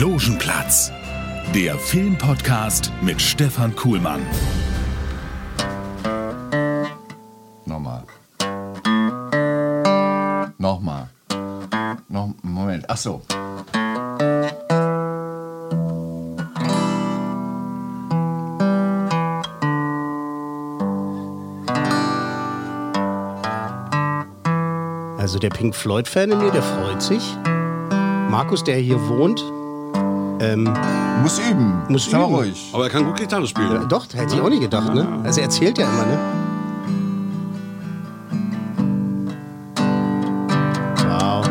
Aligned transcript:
Logenplatz, 0.00 0.90
der 1.54 1.78
Filmpodcast 1.78 2.90
mit 3.02 3.20
Stefan 3.20 3.76
Kuhlmann. 3.76 4.22
Nochmal. 7.66 8.04
Nochmal. 10.56 11.10
Noch, 12.08 12.32
Moment. 12.40 12.86
Ach 12.88 12.96
so. 12.96 13.20
Also 25.18 25.38
der 25.38 25.50
Pink 25.50 25.74
Floyd-Fan 25.74 26.30
in 26.30 26.38
mir, 26.38 26.50
der 26.50 26.62
freut 26.62 27.02
sich. 27.02 27.36
Markus, 28.30 28.64
der 28.64 28.76
hier 28.76 29.06
wohnt, 29.06 29.44
ähm, 30.40 30.64
Muss 31.22 31.38
üben. 31.38 31.82
Muss 31.88 32.06
üben. 32.08 32.22
ruhig. 32.22 32.70
Aber 32.72 32.84
er 32.84 32.90
kann 32.90 33.04
gut 33.04 33.16
Gitarre 33.16 33.46
spielen. 33.46 33.88
doch, 33.88 34.06
hätte 34.14 34.34
ich 34.34 34.40
auch 34.40 34.48
nicht 34.48 34.62
gedacht, 34.62 34.94
ne? 34.94 35.06
Also 35.24 35.40
er 35.40 35.44
erzählt 35.44 35.78
ja 35.78 35.86
immer, 35.86 36.06
ne? 36.06 36.18
Wow. 41.06 41.44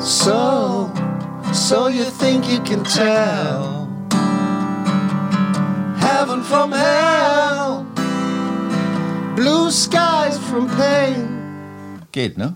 So, 0.00 0.90
so 1.52 1.88
you 1.88 2.04
think 2.18 2.46
you 2.50 2.60
can 2.62 2.82
tell 2.84 3.86
Heaven 6.00 6.42
from 6.42 6.72
hell 6.72 7.84
Blue 9.36 9.70
skies 9.70 10.38
from 10.38 10.66
pain 10.68 11.28
Geht, 12.12 12.38
ne? 12.38 12.54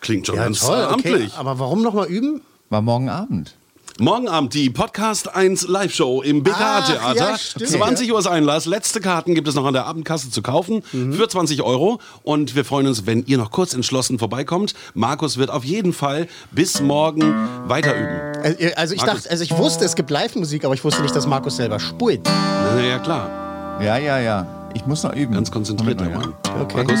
Klingt 0.00 0.26
schon 0.26 0.36
Ja, 0.36 0.44
ganz 0.44 0.60
toll, 0.60 0.78
äh, 0.78 0.84
okay. 0.84 0.92
amtlich. 0.94 1.34
Aber 1.36 1.58
warum 1.58 1.82
nochmal 1.82 2.06
üben? 2.06 2.40
War 2.70 2.82
morgen 2.82 3.08
Abend. 3.08 3.54
Morgen 4.00 4.28
Abend 4.28 4.54
die 4.54 4.70
Podcast 4.70 5.34
1 5.34 5.66
Live-Show 5.66 6.22
im 6.22 6.44
BKA-Theater. 6.44 7.30
ja, 7.30 7.36
stimmt. 7.36 7.68
20 7.70 8.12
Uhr 8.12 8.20
ist 8.20 8.28
Einlass. 8.28 8.64
Letzte 8.66 9.00
Karten 9.00 9.34
gibt 9.34 9.48
es 9.48 9.56
noch 9.56 9.64
an 9.66 9.72
der 9.72 9.86
Abendkasse 9.86 10.30
zu 10.30 10.40
kaufen 10.40 10.84
Mhm. 10.92 11.14
für 11.14 11.28
20 11.28 11.62
Euro. 11.62 11.98
Und 12.22 12.54
wir 12.54 12.64
freuen 12.64 12.86
uns, 12.86 13.06
wenn 13.06 13.24
ihr 13.26 13.38
noch 13.38 13.50
kurz 13.50 13.74
entschlossen 13.74 14.20
vorbeikommt. 14.20 14.74
Markus 14.94 15.36
wird 15.36 15.50
auf 15.50 15.64
jeden 15.64 15.92
Fall 15.92 16.28
bis 16.52 16.80
morgen 16.80 17.34
weiter 17.66 17.92
üben. 17.96 18.20
Also, 18.44 18.56
Also 18.76 18.94
ich 18.94 19.00
Markus. 19.04 19.22
dachte, 19.24 19.30
also 19.32 19.42
ich 19.42 19.56
wusste, 19.58 19.84
es 19.84 19.96
gibt 19.96 20.10
Live-Musik, 20.10 20.64
aber 20.64 20.74
ich 20.74 20.84
wusste 20.84 21.02
nicht, 21.02 21.16
dass 21.16 21.26
Markus 21.26 21.56
selber 21.56 21.80
spielt. 21.80 22.20
Na 22.24 22.80
ja, 22.80 23.00
klar. 23.00 23.80
Ja, 23.82 23.96
ja, 23.98 24.20
ja. 24.20 24.46
Ich 24.74 24.86
muss 24.86 25.02
noch 25.02 25.12
üben. 25.14 25.34
Ganz 25.34 25.50
konzentriert, 25.50 25.98
Moment 25.98 26.16
Mann. 26.20 26.34
Okay. 26.62 26.76
Markus, 26.84 27.00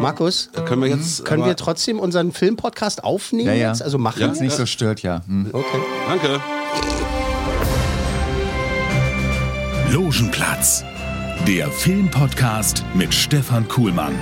Markus, 0.00 0.50
können 0.66 0.82
wir 0.82 0.88
jetzt. 0.88 1.24
können 1.24 1.44
wir 1.44 1.56
trotzdem 1.56 1.98
unseren 2.00 2.32
Filmpodcast 2.32 3.04
aufnehmen 3.04 3.48
Ja, 3.48 3.54
ja. 3.54 3.68
jetzt? 3.70 3.82
Also 3.82 3.98
machen? 3.98 4.20
Ja. 4.20 4.28
Wenn's 4.28 4.40
nicht 4.40 4.56
so 4.56 4.66
stört, 4.66 5.02
ja. 5.02 5.22
Hm. 5.26 5.48
Okay. 5.52 5.78
Danke. 6.08 6.40
Logenplatz, 9.90 10.84
der 11.46 11.68
Filmpodcast 11.70 12.84
mit 12.94 13.14
Stefan 13.14 13.66
Kuhlmann. 13.68 14.14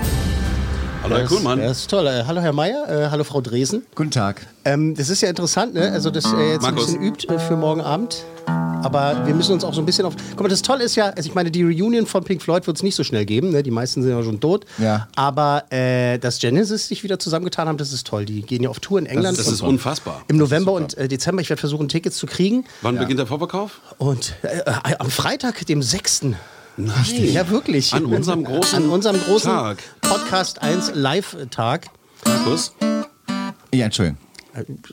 Hallo, 1.03 1.17
Herr 1.17 1.27
Kuhlmann. 1.27 1.59
Das 1.59 1.79
ist 1.81 1.91
toll. 1.91 2.07
Äh, 2.07 2.25
hallo 2.27 2.41
Herr 2.41 2.53
Meier, 2.53 2.89
äh, 2.89 3.11
hallo 3.11 3.25
Frau 3.25 3.41
Dresen. 3.41 3.83
Guten 3.95 4.11
Tag. 4.11 4.47
Ähm, 4.65 4.95
das 4.95 5.09
ist 5.11 5.21
ja 5.21 5.29
interessant, 5.29 5.75
ne? 5.75 5.91
Also, 5.93 6.11
dass 6.11 6.25
er 6.33 6.53
jetzt 6.53 6.63
Markus. 6.63 6.89
ein 6.95 7.01
bisschen 7.01 7.03
übt 7.03 7.27
äh, 7.35 7.39
für 7.39 7.57
morgen 7.57 7.81
Abend. 7.81 8.25
Aber 8.47 9.27
wir 9.27 9.34
müssen 9.34 9.53
uns 9.53 9.65
auch 9.65 9.72
so 9.72 9.81
ein 9.81 9.87
bisschen 9.87 10.05
auf. 10.05 10.15
Guck 10.32 10.43
mal, 10.43 10.49
das 10.49 10.60
Tolle 10.60 10.84
ist 10.84 10.94
ja, 10.94 11.06
also 11.06 11.27
ich 11.27 11.34
meine, 11.34 11.50
die 11.50 11.62
Reunion 11.62 12.05
von 12.06 12.22
Pink 12.22 12.43
Floyd 12.43 12.66
wird 12.66 12.77
es 12.77 12.82
nicht 12.82 12.94
so 12.94 13.03
schnell 13.03 13.25
geben, 13.25 13.50
ne? 13.50 13.62
Die 13.62 13.71
meisten 13.71 14.03
sind 14.03 14.10
ja 14.10 14.22
schon 14.22 14.41
tot. 14.41 14.66
Ja. 14.77 15.09
Aber 15.16 15.65
äh, 15.72 16.19
dass 16.19 16.38
Genesis 16.38 16.88
sich 16.88 17.03
wieder 17.03 17.19
zusammengetan 17.19 17.66
haben, 17.66 17.78
das 17.78 17.93
ist 17.94 18.06
toll. 18.06 18.27
Die 18.27 18.43
gehen 18.43 18.62
ja 18.62 18.69
auf 18.69 18.81
Tour 18.81 18.99
in 18.99 19.06
England. 19.06 19.38
Das 19.38 19.47
ist 19.49 19.62
und- 19.62 19.71
unfassbar. 19.71 20.22
Im 20.28 20.37
November 20.37 20.72
und 20.72 20.99
äh, 20.99 21.09
Dezember. 21.09 21.41
Ich 21.41 21.49
werde 21.49 21.60
versuchen, 21.60 21.88
Tickets 21.88 22.19
zu 22.19 22.27
kriegen. 22.27 22.65
Wann 22.82 22.99
beginnt 22.99 23.19
der 23.21 23.27
Vorverkauf? 23.27 23.81
Und 23.97 24.34
äh, 24.43 24.59
äh, 24.59 24.97
am 24.99 25.11
Freitag, 25.11 25.65
dem 25.66 25.82
6. 25.82 26.22
Nein. 26.76 26.94
Ja, 27.32 27.49
wirklich. 27.49 27.94
An 27.94 28.05
unserem 28.05 28.44
großen 28.44 28.82
An 28.84 28.91
unserem 28.91 29.19
großen 29.19 29.50
Tag. 29.50 29.78
Podcast 30.03 30.61
1 30.61 30.93
Live-Tag. 30.94 31.87
Markus? 32.26 32.75
Ja, 33.72 33.87
Entschuldigung. 33.87 34.19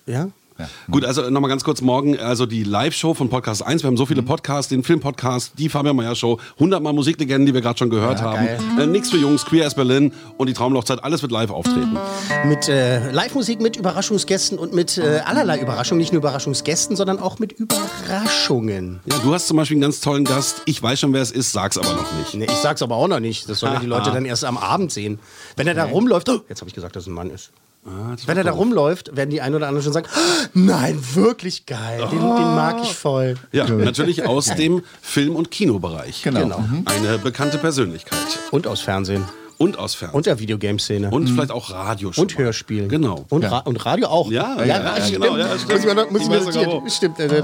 Äh, 0.06 0.28
Ja? 0.62 0.70
Gut, 0.90 1.06
also 1.06 1.30
nochmal 1.30 1.50
ganz 1.50 1.64
kurz 1.64 1.82
morgen, 1.82 2.18
also 2.18 2.46
die 2.46 2.64
Live-Show 2.64 3.14
von 3.14 3.30
Podcast 3.30 3.66
1. 3.66 3.84
Wir 3.84 3.88
haben 3.88 3.98
so 3.98 4.04
Mhm. 4.04 4.08
viele 4.08 4.24
Podcasts, 4.24 4.70
den 4.70 4.84
Film-Podcast, 4.84 5.54
die 5.58 5.70
Fabian 5.70 5.96
Meyer 5.96 6.16
Show, 6.16 6.40
100 6.60 6.82
Mal 6.82 6.94
Musiklegenden, 6.94 7.46
die 7.46 7.54
wir 7.54 7.62
gerade 7.62 7.78
schon 7.78 7.90
gehört 7.90 8.20
Ja, 8.20 8.26
haben. 8.34 8.80
Äh, 8.80 8.88
Nix 8.88 9.10
für 9.10 9.18
Jungs, 9.18 9.46
Queer 9.46 9.66
as 9.68 9.76
Berlin 9.76 10.14
und 10.38 10.48
die 10.48 10.54
Traumlochzeit, 10.54 11.04
alles 11.04 11.22
wird 11.22 11.32
live 11.32 11.50
auftreten. 11.52 11.98
Mit 12.46 12.68
äh, 12.70 13.12
Live-Musik, 13.12 13.62
mit 13.62 13.76
Überraschungsgästen 13.76 14.58
und 14.58 14.74
mit 14.74 14.98
äh, 14.98 15.22
allerlei 15.26 15.60
Überraschungen. 15.60 16.00
Nicht 16.00 16.14
nur 16.14 16.20
Überraschungsgästen, 16.22 16.96
sondern 16.96 17.20
auch 17.20 17.40
mit 17.40 17.54
Überraschungen. 17.54 19.00
Ja, 19.06 19.18
du 19.20 19.34
hast 19.34 19.48
zum 19.48 19.58
Beispiel 19.58 19.76
einen 19.76 19.82
ganz 19.82 20.00
tollen 20.02 20.24
Gast. 20.26 20.62
Ich 20.66 20.82
weiß 20.82 21.00
schon, 21.00 21.14
wer 21.14 21.22
es 21.22 21.32
ist, 21.32 21.52
sag's 21.52 21.78
aber 21.78 21.94
noch 21.94 22.12
nicht. 22.20 22.34
Nee, 22.36 22.46
ich 22.46 22.58
sag's 22.58 22.82
aber 22.82 22.96
auch 22.96 23.08
noch 23.08 23.20
nicht. 23.20 23.50
Das 23.50 23.60
sollen 23.60 23.80
die 23.82 23.88
Leute 23.88 24.12
dann 24.14 24.26
erst 24.26 24.46
am 24.46 24.58
Abend 24.58 24.92
sehen. 24.92 25.20
Wenn 25.56 25.68
er 25.68 25.74
da 25.74 25.86
rumläuft, 25.86 26.30
oh, 26.30 26.42
jetzt 26.50 26.62
habe 26.62 26.70
ich 26.70 26.76
gesagt, 26.76 26.96
dass 26.96 27.04
es 27.04 27.08
ein 27.08 27.14
Mann 27.14 27.30
ist. 27.30 27.52
Ah, 27.84 28.16
Wenn 28.28 28.38
er 28.38 28.44
da 28.44 28.52
rumläuft, 28.52 29.16
werden 29.16 29.32
die 29.32 29.42
ein 29.42 29.56
oder 29.56 29.68
anderen 29.68 29.84
schon 29.84 29.94
sagen, 29.94 30.08
"Oh, 30.16 30.48
nein, 30.54 31.00
wirklich 31.16 31.66
geil, 31.66 32.00
den, 32.12 32.20
den 32.20 32.20
mag 32.56 32.78
ich 32.84 32.94
voll. 32.94 33.36
Ja, 33.52 33.68
natürlich 33.68 34.24
aus 34.28 34.46
dem 34.56 34.84
Film- 35.02 35.36
und 35.36 35.50
Kinobereich. 35.50 36.22
Genau. 36.22 36.42
Genau. 36.42 36.60
Mhm. 36.60 36.86
Eine 36.86 37.18
bekannte 37.18 37.58
Persönlichkeit. 37.58 38.20
Und 38.52 38.68
aus 38.68 38.82
Fernsehen. 38.82 39.24
Und 39.58 39.78
aus 39.78 39.94
Fernsehen. 39.96 40.16
Und 40.18 40.26
der 40.26 40.40
Videogame-Szene. 40.40 41.10
Und 41.12 41.28
vielleicht 41.28 41.52
auch 41.52 41.72
Radio 41.72 42.12
schon 42.12 42.24
Und 42.24 42.36
mal. 42.36 42.46
Hörspiel. 42.46 42.88
Genau. 42.88 43.26
Und, 43.30 43.44
Ja. 43.44 43.50
Ra 43.50 43.58
und 43.60 43.84
Radio 43.86 44.08
auch. 44.08 44.32
Ja, 44.32 44.58
ja, 44.60 44.66
ja, 44.66 44.96
stimmt. 45.06 45.22
genau, 45.24 45.38
ja, 45.38 45.48
stimmt. 45.58 45.70
Muss 45.72 45.80
ich 45.80 45.86
mir, 45.86 45.96
noch- 45.96 46.10
muss 46.12 46.22
Ich 46.22 46.30
mir 46.30 46.40
notieren. 46.42 46.90
Stimmt. 46.90 47.20
Äh, 47.20 47.26
äh, 47.26 47.30
noch- 47.30 47.40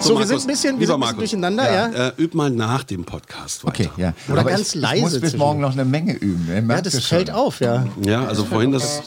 so, 0.00 0.10
wir 0.10 0.14
Markus, 0.14 0.28
sind 0.28 0.40
ein 0.42 0.46
bisschen, 0.46 0.78
wir 0.80 0.86
sind 0.86 0.94
ein 0.94 1.00
bisschen 1.00 1.18
durcheinander, 1.18 1.72
ja. 1.72 2.08
Äh, 2.08 2.12
üb 2.18 2.34
mal 2.34 2.50
nach 2.50 2.84
dem 2.84 3.04
Podcast 3.04 3.64
weiter. 3.64 3.84
Okay, 3.86 3.90
ja. 3.96 4.12
Oder 4.28 4.40
Aber 4.42 4.50
ganz 4.50 4.74
ich, 4.74 4.80
leise 4.80 4.96
Ich 4.96 5.02
muss 5.02 5.20
bis 5.20 5.36
morgen 5.36 5.60
noch 5.60 5.72
eine 5.72 5.84
Menge 5.84 6.14
üben. 6.14 6.46
Ihr 6.48 6.62
Ja, 6.76 6.80
das 6.80 7.04
fällt 7.04 7.28
schon. 7.28 7.36
auf, 7.36 7.60
ja. 7.60 7.86
Ja, 8.04 8.24
also 8.24 8.44
vorhin 8.44 8.70
das. 8.72 9.02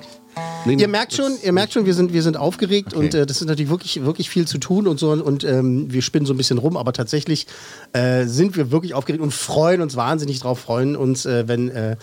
Nee, 0.65 0.75
Ihr 0.75 0.87
merkt 0.87 1.13
schon, 1.13 1.31
ihr 1.41 1.51
merkt 1.53 1.73
schon, 1.73 1.85
wir 1.85 1.93
sind, 1.93 2.13
wir 2.13 2.21
sind 2.21 2.37
aufgeregt 2.37 2.93
Okay. 2.93 2.97
und 3.05 3.13
äh, 3.13 3.25
das 3.25 3.41
ist 3.41 3.47
natürlich 3.47 3.69
wirklich, 3.69 4.03
wirklich 4.03 4.29
viel 4.29 4.45
zu 4.47 4.57
tun 4.57 4.87
und 4.87 4.99
so 4.99 5.11
und 5.11 5.43
ähm, 5.43 5.91
wir 5.91 6.01
spinnen 6.01 6.25
so 6.25 6.33
ein 6.33 6.37
bisschen 6.37 6.57
rum, 6.57 6.77
aber 6.77 6.91
tatsächlich 6.93 7.47
äh, 7.93 8.25
sind 8.25 8.57
wir 8.57 8.71
wirklich 8.71 8.93
aufgeregt 8.93 9.23
und 9.23 9.33
freuen 9.33 9.81
uns 9.81 9.95
wahnsinnig 9.95 10.39
drauf, 10.39 10.59
freuen 10.59 10.95
uns, 10.95 11.25
äh, 11.25 11.47
wenn 11.47 11.69
äh, 11.69 11.95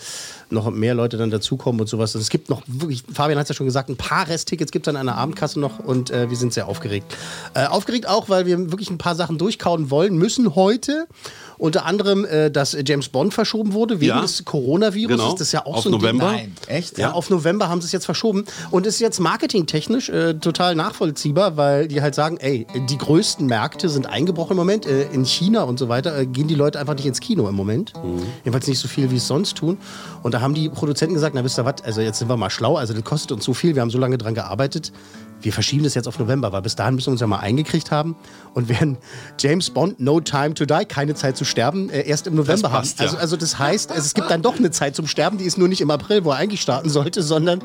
noch 0.49 0.69
mehr 0.71 0.93
Leute 0.95 1.17
dann 1.17 1.29
dazukommen 1.29 1.81
und 1.81 1.87
sowas. 1.87 2.15
Und 2.15 2.21
es 2.21 2.29
gibt 2.29 2.49
noch 2.49 2.61
wirklich, 2.67 3.03
Fabian 3.11 3.37
hat 3.37 3.45
es 3.45 3.49
ja 3.49 3.55
schon 3.55 3.65
gesagt, 3.65 3.89
ein 3.89 3.97
paar 3.97 4.27
Resttickets 4.27 4.71
gibt 4.71 4.87
es 4.87 4.91
dann 4.93 4.99
an 4.99 5.07
der 5.07 5.15
Abendkasse 5.15 5.59
noch 5.59 5.79
und 5.79 6.09
äh, 6.09 6.29
wir 6.29 6.37
sind 6.37 6.53
sehr 6.53 6.67
aufgeregt. 6.67 7.15
Äh, 7.53 7.65
aufgeregt 7.65 8.07
auch, 8.07 8.29
weil 8.29 8.45
wir 8.45 8.71
wirklich 8.71 8.89
ein 8.89 8.97
paar 8.97 9.15
Sachen 9.15 9.37
durchkauen 9.37 9.91
wollen 9.91 10.17
müssen 10.17 10.55
heute. 10.55 11.07
Unter 11.59 11.85
anderem, 11.85 12.23
äh, 12.25 12.51
dass 12.51 12.77
James 12.85 13.09
Bond 13.09 13.33
verschoben 13.33 13.73
wurde 13.73 13.99
wegen 13.99 14.09
Ja. 14.09 14.21
des 14.21 14.45
Coronavirus. 14.45 15.17
Genau. 15.17 15.31
Das 15.31 15.41
ist 15.41 15.51
ja 15.53 15.65
auch 15.65 15.77
Auf 15.77 15.83
so 15.83 15.89
ein 15.89 15.93
November. 15.93 16.29
Ding. 16.29 16.37
Nein, 16.37 16.55
echt? 16.67 16.97
Ja, 16.97 17.13
auf 17.13 17.29
November 17.29 17.67
haben 17.67 17.81
sie 17.81 17.85
es 17.87 17.91
jetzt 17.91 18.05
verschoben. 18.05 18.45
Und 18.69 18.85
ist 18.85 18.99
jetzt 18.99 19.19
marketingtechnisch 19.19 20.09
äh, 20.09 20.35
total 20.35 20.75
nachvollziehbar, 20.75 21.57
weil 21.57 21.87
die 21.87 22.01
halt 22.01 22.13
sagen, 22.15 22.37
ey, 22.37 22.67
die 22.89 22.97
größten 22.97 23.45
Märkte 23.47 23.89
sind 23.89 24.05
eingebrochen 24.07 24.51
im 24.51 24.57
Moment. 24.57 24.85
Äh, 24.85 25.07
in 25.11 25.25
China 25.25 25.63
und 25.63 25.79
so 25.79 25.89
weiter 25.89 26.17
äh, 26.17 26.25
gehen 26.27 26.47
die 26.47 26.55
Leute 26.55 26.79
einfach 26.79 26.95
nicht 26.95 27.05
ins 27.07 27.19
Kino 27.19 27.47
im 27.49 27.55
Moment. 27.55 27.93
Jedenfalls 28.43 28.67
nicht 28.67 28.79
so 28.79 28.87
viel, 28.87 29.09
wie 29.11 29.17
es 29.17 29.27
sonst 29.27 29.57
tun. 29.57 29.77
Und 30.23 30.33
da 30.33 30.41
haben 30.41 30.53
die 30.53 30.69
Produzenten 30.69 31.15
gesagt, 31.15 31.33
na 31.35 31.43
wisst 31.43 31.57
ihr 31.59 31.65
was, 31.65 31.81
also 31.83 32.01
jetzt 32.01 32.19
sind 32.19 32.29
wir 32.29 32.37
mal 32.37 32.49
schlau, 32.49 32.75
also 32.77 32.93
das 32.93 33.03
kostet 33.03 33.31
uns 33.31 33.43
so 33.45 33.53
viel, 33.53 33.73
wir 33.75 33.81
haben 33.81 33.89
so 33.89 33.97
lange 33.97 34.17
dran 34.17 34.33
gearbeitet. 34.35 34.91
Wir 35.41 35.53
verschieben 35.53 35.83
das 35.83 35.93
jetzt 35.93 36.07
auf 36.07 36.19
November, 36.19 36.51
weil 36.51 36.61
bis 36.61 36.75
dahin 36.75 36.95
müssen 36.95 37.07
wir 37.07 37.11
uns 37.13 37.21
ja 37.21 37.27
mal 37.27 37.39
eingekriegt 37.39 37.91
haben 37.91 38.15
und 38.53 38.69
werden 38.69 38.97
James 39.39 39.69
Bond 39.69 39.99
No 39.99 40.19
Time 40.19 40.53
to 40.53 40.65
Die, 40.65 40.85
keine 40.85 41.15
Zeit 41.15 41.37
zu 41.37 41.45
sterben, 41.45 41.89
äh, 41.89 42.07
erst 42.07 42.27
im 42.27 42.35
November 42.35 42.69
passt, 42.69 42.99
haben. 42.99 43.05
Also, 43.05 43.15
ja. 43.15 43.21
also 43.21 43.37
das 43.37 43.59
heißt, 43.59 43.91
es, 43.91 44.07
es 44.07 44.13
gibt 44.13 44.29
dann 44.29 44.41
doch 44.41 44.57
eine 44.57 44.71
Zeit 44.71 44.95
zum 44.95 45.07
Sterben, 45.07 45.37
die 45.37 45.45
ist 45.45 45.57
nur 45.57 45.67
nicht 45.67 45.81
im 45.81 45.91
April, 45.91 46.25
wo 46.25 46.31
er 46.31 46.37
eigentlich 46.37 46.61
starten 46.61 46.89
sollte, 46.89 47.21
sondern 47.21 47.61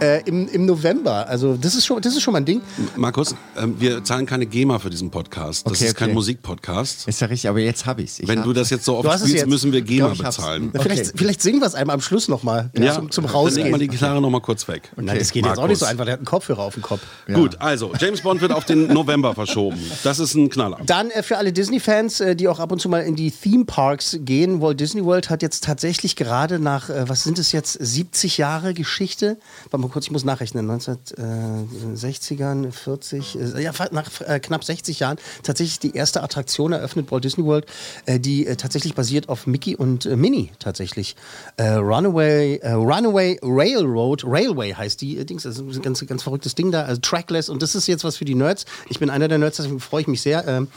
äh, 0.00 0.22
im, 0.28 0.48
im 0.48 0.66
November. 0.66 1.26
Also 1.28 1.56
das 1.56 1.74
ist 1.74 1.86
schon, 1.86 2.00
das 2.02 2.14
ist 2.14 2.22
schon 2.22 2.32
mal 2.32 2.38
ein 2.38 2.44
Ding. 2.44 2.60
Markus, 2.96 3.34
ähm, 3.56 3.76
wir 3.78 4.02
zahlen 4.04 4.26
keine 4.26 4.46
GEMA 4.46 4.78
für 4.78 4.90
diesen 4.90 5.10
Podcast. 5.10 5.66
Das 5.66 5.74
Okay, 5.74 5.86
ist 5.86 5.96
kein 5.96 6.08
okay. 6.08 6.14
Musikpodcast. 6.14 7.08
Ist 7.08 7.20
ja 7.20 7.26
richtig, 7.26 7.48
aber 7.50 7.60
jetzt 7.60 7.86
habe 7.86 8.02
ich's. 8.02 8.18
Ich 8.20 8.28
Wenn 8.28 8.38
hab- 8.40 8.44
du 8.46 8.52
das 8.52 8.70
jetzt 8.70 8.84
so 8.84 8.96
oft 8.96 9.08
es 9.08 9.28
spielst, 9.28 9.46
müssen 9.46 9.72
wir 9.72 9.82
GEMA 9.82 10.12
Glaub, 10.14 10.26
bezahlen. 10.26 10.70
Vielleicht, 10.80 11.02
Okay. 11.06 11.12
vielleicht 11.16 11.42
singen 11.42 11.60
wir 11.60 11.66
es 11.66 11.74
einmal 11.74 11.94
am 11.94 12.00
Schluss 12.00 12.28
nochmal 12.28 12.70
Ja, 12.78 12.94
zum, 12.94 13.10
zum 13.10 13.24
Dann 13.24 13.32
leg 13.32 13.34
Rausgehen. 13.34 13.70
mal 13.70 13.78
die 13.78 13.88
Gitarre 13.88 14.20
noch 14.20 14.30
mal 14.30 14.40
kurz 14.40 14.66
weg. 14.68 14.90
Nein, 14.96 15.18
das 15.18 15.30
geht 15.32 15.44
jetzt 15.44 15.58
auch 15.58 15.66
nicht 15.68 15.78
so 15.78 15.84
Markus. 15.84 15.90
einfach. 15.90 16.04
Der 16.04 16.12
hat 16.14 16.20
einen 16.20 16.26
Kopfhörer 16.26 16.62
auf 16.62 16.74
dem 16.74 16.82
Kopf. 16.82 17.00
Gut, 17.32 17.60
also 17.60 17.92
James 17.98 18.20
Bond 18.22 18.40
wird 18.40 18.52
auf 18.52 18.64
den 18.64 18.86
November 18.92 19.34
verschoben. 19.34 19.78
Das 20.02 20.18
ist 20.18 20.34
ein 20.34 20.50
Knaller. 20.50 20.78
Dann 20.86 21.10
äh, 21.10 21.22
für 21.22 21.36
alle 21.38 21.52
Disney-Fans, 21.52 22.20
äh, 22.20 22.36
die 22.36 22.48
auch 22.48 22.58
ab 22.60 22.72
und 22.72 22.80
zu 22.80 22.88
mal 22.88 23.00
in 23.00 23.16
die 23.16 23.30
Theme-Parks 23.30 24.18
gehen, 24.22 24.60
Walt 24.60 24.80
Disney 24.80 25.04
World 25.04 25.30
hat 25.30 25.42
jetzt 25.42 25.64
tatsächlich 25.64 26.16
gerade 26.16 26.58
nach, 26.58 26.90
äh, 26.90 27.08
was 27.08 27.22
sind 27.22 27.38
es 27.38 27.52
jetzt, 27.52 27.72
70 27.80 28.38
Jahre 28.38 28.74
Geschichte? 28.74 29.38
Warte 29.70 29.79
mal 29.80 29.88
kurz, 29.88 30.06
ich 30.06 30.10
muss 30.10 30.24
nachrechnen, 30.24 30.70
1960ern, 30.70 32.72
40, 32.72 33.38
äh, 33.38 33.62
ja, 33.62 33.72
nach 33.90 34.20
äh, 34.20 34.40
knapp 34.40 34.64
60 34.64 35.00
Jahren 35.00 35.18
tatsächlich 35.42 35.78
die 35.78 35.96
erste 35.96 36.22
Attraktion 36.22 36.72
eröffnet, 36.72 37.10
Walt 37.10 37.24
Disney 37.24 37.44
World, 37.44 37.66
äh, 38.06 38.20
die 38.20 38.46
äh, 38.46 38.56
tatsächlich 38.56 38.94
basiert 38.94 39.28
auf 39.28 39.46
Mickey 39.46 39.76
und 39.76 40.06
äh, 40.06 40.16
Minnie 40.16 40.50
tatsächlich. 40.58 41.16
Äh, 41.56 41.72
Runaway, 41.72 42.56
äh, 42.56 42.72
Runaway 42.72 43.38
Railroad, 43.42 44.24
Railway 44.24 44.72
heißt 44.72 45.00
die, 45.00 45.18
äh, 45.18 45.24
Dings, 45.24 45.44
das 45.44 45.58
ist 45.58 45.76
ein 45.76 45.82
ganz, 45.82 46.04
ganz 46.06 46.22
verrücktes 46.22 46.54
Ding 46.54 46.70
da, 46.70 46.82
also 46.82 47.00
Trackless 47.00 47.48
und 47.48 47.62
das 47.62 47.74
ist 47.74 47.86
jetzt 47.86 48.04
was 48.04 48.16
für 48.16 48.24
die 48.24 48.34
Nerds. 48.34 48.64
Ich 48.88 48.98
bin 48.98 49.10
einer 49.10 49.28
der 49.28 49.38
Nerds, 49.38 49.58
deswegen 49.58 49.80
freue 49.80 50.02
ich 50.02 50.08
mich 50.08 50.22
sehr. 50.22 50.46
Ähm, 50.46 50.68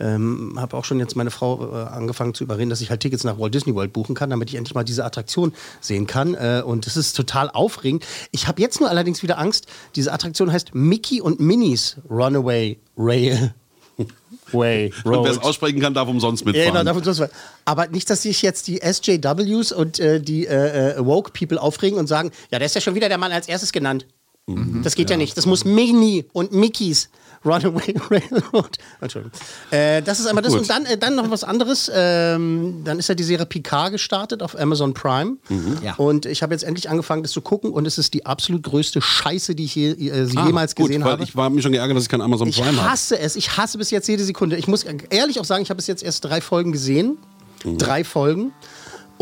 ähm, 0.00 0.56
habe 0.58 0.76
auch 0.76 0.84
schon 0.84 0.98
jetzt 0.98 1.16
meine 1.16 1.30
Frau 1.30 1.72
äh, 1.72 1.88
angefangen 1.88 2.34
zu 2.34 2.44
überreden, 2.44 2.70
dass 2.70 2.80
ich 2.80 2.90
halt 2.90 3.00
Tickets 3.00 3.24
nach 3.24 3.38
Walt 3.38 3.54
Disney 3.54 3.74
World 3.74 3.92
buchen 3.92 4.14
kann, 4.14 4.30
damit 4.30 4.50
ich 4.50 4.56
endlich 4.56 4.74
mal 4.74 4.84
diese 4.84 5.04
Attraktion 5.04 5.52
sehen 5.80 6.06
kann. 6.06 6.34
Äh, 6.34 6.62
und 6.64 6.86
das 6.86 6.96
ist 6.96 7.16
total 7.16 7.50
aufregend. 7.50 8.04
Ich 8.30 8.48
habe 8.48 8.51
jetzt 8.60 8.80
nur 8.80 8.88
allerdings 8.90 9.22
wieder 9.22 9.38
Angst. 9.38 9.66
Diese 9.96 10.12
Attraktion 10.12 10.52
heißt 10.52 10.74
Mickey 10.74 11.20
und 11.20 11.40
Minnie's 11.40 11.96
Runaway 12.10 12.78
Rail. 12.96 13.54
Way, 14.52 14.92
Und 15.04 15.12
wer 15.24 15.30
es 15.30 15.36
Road. 15.38 15.44
aussprechen 15.44 15.80
kann, 15.80 15.94
darf 15.94 16.08
umsonst 16.08 16.44
Ja, 16.44 16.52
genau, 16.52 16.64
mitfahren. 16.64 16.86
davon 16.86 17.04
soll's 17.04 17.16
sein. 17.18 17.30
Aber 17.64 17.86
nicht, 17.88 18.10
dass 18.10 18.22
sich 18.22 18.42
jetzt 18.42 18.66
die 18.68 18.80
SJWs 18.82 19.72
und 19.72 19.98
äh, 19.98 20.20
die 20.20 20.46
äh, 20.46 20.92
äh, 20.96 21.06
Woke 21.06 21.30
People 21.32 21.60
aufregen 21.60 21.98
und 21.98 22.06
sagen, 22.06 22.30
ja, 22.50 22.58
der 22.58 22.66
ist 22.66 22.74
ja 22.74 22.80
schon 22.80 22.94
wieder 22.94 23.08
der 23.08 23.18
Mann 23.18 23.32
als 23.32 23.48
erstes 23.48 23.72
genannt. 23.72 24.06
das 24.46 24.94
geht 24.94 25.08
ja. 25.10 25.16
nicht. 25.16 25.36
Das 25.38 25.46
muss 25.46 25.64
Minnie 25.64 26.26
und 26.32 26.52
Mickeys 26.52 27.08
Runaway 27.44 27.94
Railroad. 28.10 28.78
Entschuldigung. 29.00 29.38
Äh, 29.70 30.02
das 30.02 30.20
ist 30.20 30.26
einmal 30.26 30.42
das. 30.42 30.52
Gut. 30.52 30.62
Und 30.62 30.70
dann, 30.70 30.84
äh, 30.86 30.96
dann 30.98 31.14
noch 31.16 31.30
was 31.30 31.44
anderes. 31.44 31.90
Ähm, 31.94 32.82
dann 32.84 32.98
ist 32.98 33.08
ja 33.08 33.14
die 33.14 33.22
Serie 33.24 33.46
Picard 33.46 33.92
gestartet 33.92 34.42
auf 34.42 34.58
Amazon 34.58 34.94
Prime. 34.94 35.36
Ja. 35.82 35.94
Und 35.94 36.26
ich 36.26 36.42
habe 36.42 36.54
jetzt 36.54 36.62
endlich 36.64 36.88
angefangen, 36.88 37.22
das 37.22 37.32
zu 37.32 37.40
gucken. 37.40 37.70
Und 37.72 37.86
es 37.86 37.98
ist 37.98 38.14
die 38.14 38.26
absolut 38.26 38.62
größte 38.62 39.00
Scheiße, 39.02 39.54
die 39.54 39.64
ich 39.64 39.74
je, 39.74 39.90
äh, 39.90 40.28
Ah, 40.36 40.46
jemals 40.46 40.74
gut, 40.74 40.86
gesehen 40.88 41.04
weil 41.04 41.12
habe. 41.12 41.24
Ich 41.24 41.36
war 41.36 41.50
mich 41.50 41.62
schon 41.62 41.72
geärgert, 41.72 41.96
dass 41.96 42.04
ich 42.04 42.08
kein 42.10 42.20
Amazon 42.20 42.48
Ich 42.48 42.60
Prime 42.60 42.76
habe. 42.80 42.90
hasse 42.90 43.18
es. 43.18 43.36
Ich 43.36 43.56
hasse 43.56 43.78
bis 43.78 43.90
jetzt 43.90 44.08
jede 44.08 44.24
Sekunde. 44.24 44.56
Ich 44.56 44.68
muss 44.68 44.84
ehrlich 45.10 45.40
auch 45.40 45.44
sagen, 45.44 45.62
ich 45.62 45.70
habe 45.70 45.76
bis 45.76 45.86
jetzt 45.86 46.02
erst 46.02 46.24
drei 46.24 46.40
Folgen 46.40 46.72
gesehen. 46.72 47.18
Mhm. 47.64 47.78
Drei 47.78 48.04
Folgen. 48.04 48.52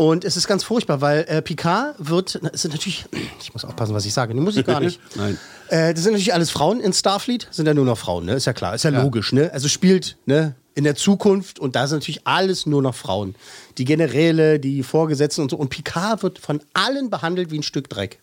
Und 0.01 0.25
es 0.25 0.35
ist 0.35 0.47
ganz 0.47 0.63
furchtbar, 0.63 0.99
weil 1.01 1.25
äh, 1.27 1.43
Picard 1.43 1.93
wird, 1.99 2.39
na, 2.41 2.49
es 2.51 2.63
sind 2.63 2.71
natürlich, 2.71 3.05
ich 3.39 3.53
muss 3.53 3.63
aufpassen, 3.63 3.93
was 3.93 4.03
ich 4.03 4.11
sage, 4.11 4.33
die 4.33 4.39
muss 4.39 4.57
ich 4.57 4.65
gar 4.65 4.79
nicht. 4.79 4.99
Nein. 5.15 5.37
Äh, 5.67 5.93
das 5.93 6.01
sind 6.01 6.13
natürlich 6.13 6.33
alles 6.33 6.49
Frauen 6.49 6.79
in 6.79 6.91
Starfleet, 6.91 7.47
sind 7.51 7.67
ja 7.67 7.75
nur 7.75 7.85
noch 7.85 7.99
Frauen, 7.99 8.25
ne? 8.25 8.33
Ist 8.33 8.45
ja 8.45 8.53
klar, 8.53 8.73
ist 8.73 8.81
ja, 8.81 8.89
logisch, 8.89 9.31
ne? 9.31 9.53
Also 9.53 9.67
spielt, 9.67 10.17
ne? 10.25 10.55
In 10.73 10.85
der 10.85 10.95
Zukunft 10.95 11.59
und 11.59 11.75
da 11.75 11.85
sind 11.85 11.99
natürlich 11.99 12.25
alles 12.25 12.65
nur 12.65 12.81
noch 12.81 12.95
Frauen. 12.95 13.35
Die 13.77 13.85
Generäle, 13.85 14.59
die 14.59 14.81
Vorgesetzten 14.81 15.43
und 15.43 15.51
so. 15.51 15.57
Und 15.57 15.69
Picard 15.69 16.23
wird 16.23 16.39
von 16.39 16.61
allen 16.73 17.11
behandelt 17.11 17.51
wie 17.51 17.59
ein 17.59 17.63
Stück 17.63 17.87
Dreck 17.87 18.17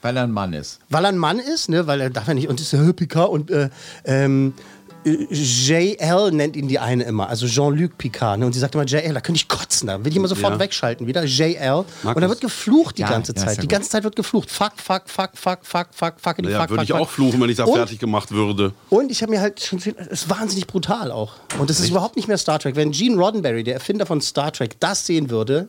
Weil 0.00 0.16
er 0.16 0.22
ein 0.22 0.30
Mann 0.30 0.54
ist. 0.54 0.78
weil 0.88 1.04
er 1.04 1.08
ein 1.08 1.18
Mann 1.18 1.38
ist, 1.40 1.68
ne, 1.68 1.86
weil 1.86 2.00
er 2.00 2.08
darf 2.08 2.26
ja 2.26 2.32
nicht, 2.32 2.48
und 2.48 2.58
ist 2.58 2.72
äh, 2.72 2.92
Picard 2.94 3.28
und 3.28 3.50
äh, 3.50 3.68
ähm, 4.06 4.54
äh, 4.54 4.81
JL 5.04 6.30
nennt 6.30 6.56
ihn 6.56 6.68
die 6.68 6.78
eine 6.78 7.02
immer, 7.04 7.28
also 7.28 7.46
Jean-Luc 7.46 7.98
Picard. 7.98 8.38
Ne? 8.38 8.46
Und 8.46 8.52
sie 8.52 8.60
sagt 8.60 8.74
immer 8.74 8.84
JL, 8.84 9.12
da 9.14 9.20
könnte 9.20 9.38
ich 9.38 9.48
kotzen, 9.48 9.88
da 9.88 10.04
will 10.04 10.10
ich 10.10 10.16
immer 10.16 10.28
sofort 10.28 10.54
ja. 10.54 10.58
wegschalten 10.60 11.06
wieder. 11.06 11.24
JL. 11.24 11.84
Markus. 12.02 12.14
Und 12.14 12.22
da 12.22 12.28
wird 12.28 12.40
geflucht 12.40 12.98
die 12.98 13.02
ja, 13.02 13.08
ganze 13.08 13.34
Zeit. 13.34 13.56
Ja 13.56 13.62
die 13.62 13.68
ganze 13.68 13.90
Zeit 13.90 14.04
wird 14.04 14.16
geflucht. 14.16 14.50
Fuck, 14.50 14.72
fuck, 14.76 15.02
fuck, 15.06 15.30
fuck, 15.34 15.58
fuck, 15.62 15.88
fuck, 15.92 16.14
fuck. 16.20 16.48
Ja, 16.48 16.60
fuck, 16.60 16.70
würde 16.70 16.84
ich 16.84 16.90
fuck. 16.90 17.00
auch 17.00 17.10
fluchen, 17.10 17.40
wenn 17.40 17.50
ich 17.50 17.56
da 17.56 17.66
fertig 17.66 17.98
gemacht 17.98 18.30
würde. 18.30 18.72
Und 18.90 19.10
ich 19.10 19.22
habe 19.22 19.32
mir 19.32 19.40
halt 19.40 19.60
schon 19.60 19.78
gesehen, 19.78 19.96
es 19.98 20.22
ist 20.22 20.30
wahnsinnig 20.30 20.66
brutal 20.66 21.10
auch. 21.10 21.34
Und 21.58 21.70
es 21.70 21.80
ist 21.80 21.90
überhaupt 21.90 22.16
nicht 22.16 22.28
mehr 22.28 22.38
Star 22.38 22.58
Trek. 22.58 22.76
Wenn 22.76 22.92
Gene 22.92 23.16
Roddenberry, 23.16 23.64
der 23.64 23.74
Erfinder 23.74 24.06
von 24.06 24.20
Star 24.20 24.52
Trek, 24.52 24.78
das 24.80 25.06
sehen 25.06 25.30
würde, 25.30 25.68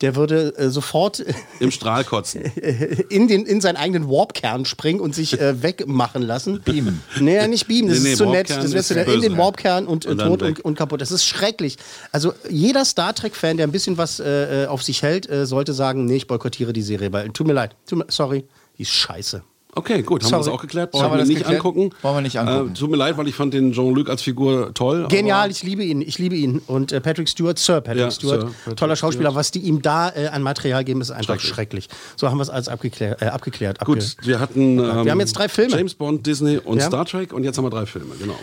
der 0.00 0.16
würde 0.16 0.56
äh, 0.56 0.70
sofort 0.70 1.24
Im 1.58 1.70
Strahl 1.70 2.04
kotzen. 2.04 2.42
in, 3.10 3.28
den, 3.28 3.44
in 3.44 3.60
seinen 3.60 3.76
eigenen 3.76 4.08
Warp-Kern 4.08 4.64
springen 4.64 5.00
und 5.00 5.14
sich 5.14 5.38
äh, 5.38 5.62
wegmachen 5.62 6.22
lassen. 6.22 6.62
Beamen. 6.62 7.02
Nee, 7.20 7.36
ja, 7.36 7.46
nicht 7.46 7.66
beamen, 7.66 7.88
das 7.88 7.98
Nee, 7.98 8.04
nee, 8.04 8.12
ist 8.12 8.18
zu 8.18 8.26
nett. 8.26 8.50
Das 8.50 8.72
ist 8.72 8.88
zu 8.88 8.94
nett. 8.94 9.08
In 9.08 9.20
den 9.20 9.36
Warp-Kern 9.36 9.86
und, 9.86 10.06
äh, 10.06 10.10
Und 10.10 10.18
dann 10.18 10.28
tot 10.28 10.42
und, 10.42 10.60
und 10.60 10.78
kaputt. 10.78 11.00
Das 11.00 11.12
ist 11.12 11.24
schrecklich. 11.24 11.76
Also 12.12 12.32
jeder 12.48 12.84
Star 12.84 13.14
Trek-Fan, 13.14 13.58
der 13.58 13.66
ein 13.66 13.72
bisschen 13.72 13.98
was 13.98 14.20
äh, 14.20 14.64
äh, 14.64 14.66
auf 14.66 14.82
sich 14.82 15.02
hält, 15.02 15.28
äh, 15.28 15.46
sollte 15.46 15.72
sagen, 15.74 16.06
nee, 16.06 16.16
ich 16.16 16.26
boykottiere 16.26 16.72
die 16.72 16.82
Serie. 16.82 17.12
Weil, 17.12 17.28
tut 17.30 17.46
mir 17.46 17.52
leid. 17.52 17.76
Tut 17.86 17.98
mir, 17.98 18.06
sorry, 18.08 18.44
die 18.78 18.82
ist 18.82 18.92
scheiße. 18.92 19.42
Okay, 19.74 20.02
gut, 20.02 20.22
haben 20.24 20.30
wir 20.32 20.36
das 20.38 20.46
Sorry. 20.46 20.56
auch 20.56 20.60
geklärt. 20.62 20.92
Wollen 20.94 21.04
wir 21.04 21.10
wir 21.12 21.18
das 21.18 21.28
nicht 21.28 21.38
geklärt? 21.38 21.56
angucken. 21.58 21.90
Wollen 22.02 22.16
wir 22.16 22.20
nicht 22.22 22.38
angucken. 22.40 22.70
Äh, 22.72 22.78
tut 22.78 22.90
mir 22.90 22.96
leid, 22.96 23.16
weil 23.16 23.28
ich 23.28 23.34
fand 23.34 23.54
den 23.54 23.72
Jean-Luc 23.72 24.08
als 24.10 24.22
Figur 24.22 24.74
toll. 24.74 25.06
Genial, 25.08 25.50
ich 25.50 25.62
liebe 25.62 25.84
ihn, 25.84 26.00
ich 26.02 26.18
liebe 26.18 26.34
ihn. 26.34 26.60
Und 26.66 26.90
äh, 26.92 27.00
Patrick 27.00 27.28
Stewart, 27.28 27.58
Sir 27.58 27.80
Patrick 27.80 28.00
Ja, 28.00 28.10
Stewart, 28.10 28.40
Sir 28.40 28.50
Patrick 28.64 28.76
toller 28.76 28.96
Schauspieler. 28.96 29.30
Stewart. 29.30 29.40
Was 29.40 29.50
die 29.52 29.60
ihm 29.60 29.80
da 29.82 30.10
äh, 30.10 30.26
an 30.28 30.42
Material 30.42 30.82
geben, 30.84 31.00
ist 31.00 31.10
einfach 31.12 31.38
schrecklich. 31.38 31.88
So 32.16 32.28
haben 32.28 32.38
wir 32.38 32.42
es 32.42 32.50
alles 32.50 32.68
abgeklärt. 32.68 33.22
Äh, 33.22 33.26
abgeklärt 33.26 33.80
abge 33.80 33.92
Gut, 33.92 34.16
wir 34.22 34.40
hatten. 34.40 34.78
Ähm, 34.78 35.04
Wir 35.04 35.12
haben 35.12 35.20
jetzt 35.20 35.32
drei 35.34 35.48
Filme. 35.48 35.76
James 35.76 35.94
Bond, 35.94 36.26
Disney 36.26 36.58
und 36.58 36.78
Ja. 36.78 36.86
Star 36.86 37.04
Trek 37.04 37.32
und 37.32 37.44
jetzt 37.44 37.56
haben 37.56 37.64
wir 37.64 37.70
drei 37.70 37.86
Filme, 37.86 38.14
genau. 38.18 38.34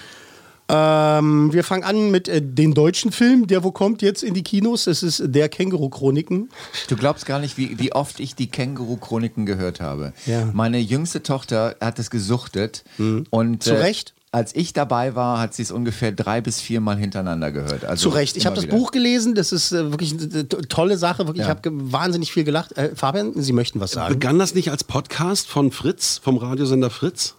Ähm, 0.70 1.54
wir 1.54 1.64
fangen 1.64 1.84
an 1.84 2.12
mit 2.12 2.28
äh, 2.28 2.42
dem 2.42 2.74
deutschen 2.74 3.12
Film, 3.12 3.48
der 3.48 3.64
wo 3.64 3.72
kommt 3.72 4.02
jetzt 4.02 4.22
in 4.24 4.34
die 4.34 4.44
Kinos. 4.44 4.86
Es 4.88 5.02
ist 5.04 5.22
der 5.26 5.48
Känguru-Chroniken. 5.50 6.50
Du 6.90 6.96
glaubst 6.98 7.26
gar 7.26 7.40
nicht, 7.40 7.58
wie, 7.58 7.80
wie 7.80 7.94
oft 7.94 8.20
ich 8.20 8.36
die 8.36 8.48
Känguru-Chroniken 8.48 9.46
gehört 9.46 9.80
habe. 9.80 10.14
Ja. 10.26 10.50
Meine 10.54 10.80
jüngste 10.80 11.24
Tochter 11.24 11.76
hat 11.80 12.00
es 12.00 12.10
gesuchtet. 12.10 12.84
Und, 13.30 13.64
Zu 13.64 13.80
Recht? 13.80 14.14
Als 14.34 14.54
ich 14.54 14.74
dabei 14.74 15.16
war, 15.16 15.40
hat 15.40 15.54
sie 15.54 15.62
es 15.64 15.72
ungefähr 15.72 16.12
drei 16.12 16.42
bis 16.42 16.60
vier 16.60 16.82
Mal 16.82 16.98
hintereinander 16.98 17.52
gehört. 17.54 17.86
Also 17.86 18.10
Zu 18.10 18.16
Recht. 18.16 18.36
Ich 18.36 18.46
habe 18.46 18.56
das 18.58 18.66
wieder. 18.66 18.76
Buch 18.76 18.92
gelesen. 18.92 19.36
Das 19.36 19.54
ist 19.54 19.72
äh, 19.72 19.90
wirklich 19.90 20.12
eine 20.12 20.48
to- 20.50 20.62
tolle 20.64 20.98
Sache. 20.98 21.28
Wirklich, 21.28 21.46
Ja. 21.46 21.46
Ich 21.46 21.50
habe 21.50 21.62
ge- 21.62 21.72
wahnsinnig 21.92 22.34
viel 22.34 22.44
gelacht. 22.44 22.78
Äh, 22.78 22.94
Fabian, 22.94 23.32
Sie 23.42 23.54
möchten 23.54 23.80
was 23.80 23.92
sagen? 23.92 24.14
Begann 24.14 24.38
das 24.38 24.54
nicht 24.54 24.70
als 24.70 24.84
Podcast 24.84 25.48
von 25.48 25.72
Fritz, 25.72 26.20
vom 26.22 26.36
Radiosender 26.38 26.90
Fritz? 26.90 27.36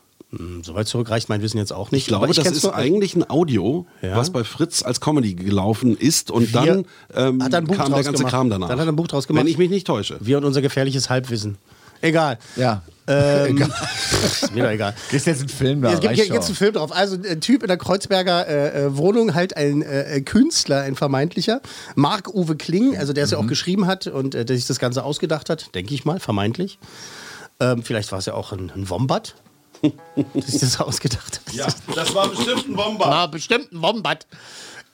So 0.62 0.74
weit 0.74 0.86
zurück 0.86 1.08
reicht 1.08 1.30
mein 1.30 1.40
Wissen 1.40 1.56
jetzt 1.56 1.72
auch 1.72 1.90
nicht. 1.90 2.02
Ich 2.02 2.08
glaube, 2.08 2.26
aber 2.26 2.34
das 2.34 2.46
ist 2.46 2.62
nur- 2.62 2.74
eigentlich 2.74 3.16
ein 3.16 3.28
Audio, 3.30 3.86
Ja. 4.02 4.14
was 4.14 4.28
bei 4.30 4.44
Fritz 4.44 4.82
als 4.82 5.00
Comedy 5.00 5.34
gelaufen 5.34 5.96
ist 5.96 6.30
und 6.30 6.52
Wir- 6.52 6.60
dann 6.60 6.84
ähm, 7.14 7.42
Hat 7.42 7.54
ein 7.54 7.64
Buch 7.64 7.76
kam 7.76 7.92
der 7.94 8.02
ganze 8.02 8.18
gemacht. 8.18 8.30
Kram 8.30 8.50
danach. 8.50 8.68
Dann 8.68 8.78
hat 8.78 8.86
er 8.86 8.92
ein 8.92 8.96
Buch 8.96 9.08
draus 9.08 9.26
gemacht. 9.26 9.44
Wenn 9.44 9.50
ich 9.50 9.56
mich 9.56 9.70
nicht 9.70 9.86
täusche. 9.86 10.18
Wir 10.20 10.36
und 10.36 10.44
unser 10.44 10.60
gefährliches 10.60 11.08
Halbwissen. 11.08 11.56
Egal. 12.02 12.38
Ja. 12.56 12.82
Ähm, 13.06 13.56
ist 14.22 14.54
mir 14.54 14.64
doch 14.64 14.70
egal. 14.70 14.94
Ist 15.10 15.26
jetzt 15.26 15.40
ein 15.42 15.48
Film 15.48 15.80
da. 15.80 15.94
Es 15.94 16.00
gibt 16.00 16.14
jetzt 16.14 16.30
einen 16.30 16.54
Film 16.54 16.74
drauf. 16.74 16.92
Also 16.94 17.16
ein 17.16 17.40
Typ 17.40 17.62
in 17.62 17.68
der 17.68 17.78
Kreuzberger 17.78 18.46
äh, 18.46 18.84
äh, 18.84 18.96
Wohnung, 18.98 19.34
halt 19.34 19.56
ein 19.56 19.80
äh, 19.80 20.20
Künstler, 20.20 20.82
ein 20.82 20.94
vermeintlicher. 20.94 21.62
Marc-Uwe 21.96 22.54
Kling, 22.56 22.98
also 22.98 23.14
der 23.14 23.24
es 23.24 23.30
ja 23.30 23.38
auch 23.38 23.44
Mhm. 23.44 23.48
geschrieben 23.48 23.86
hat 23.86 24.06
und 24.06 24.34
äh, 24.34 24.44
der 24.44 24.56
sich 24.56 24.66
das 24.66 24.78
Ganze 24.78 25.04
ausgedacht 25.04 25.48
hat, 25.48 25.74
denke 25.74 25.94
ich 25.94 26.04
mal, 26.04 26.20
vermeintlich. 26.20 26.78
Ähm, 27.60 27.82
vielleicht 27.82 28.12
war 28.12 28.18
es 28.18 28.26
ja 28.26 28.34
auch 28.34 28.52
ein, 28.52 28.70
ein 28.76 28.88
Wombat, 28.90 29.34
der 30.34 30.42
sich 30.42 30.60
das 30.60 30.80
ausgedacht 30.80 31.40
hat. 31.46 31.54
Ja, 31.54 31.66
das 31.94 32.14
war 32.14 32.28
bestimmt 32.28 32.68
ein 32.68 32.74
Bomber. 32.74 33.06
War 33.06 33.30
bestimmt 33.30 33.72
ein 33.72 33.82
Wombat. 33.82 34.26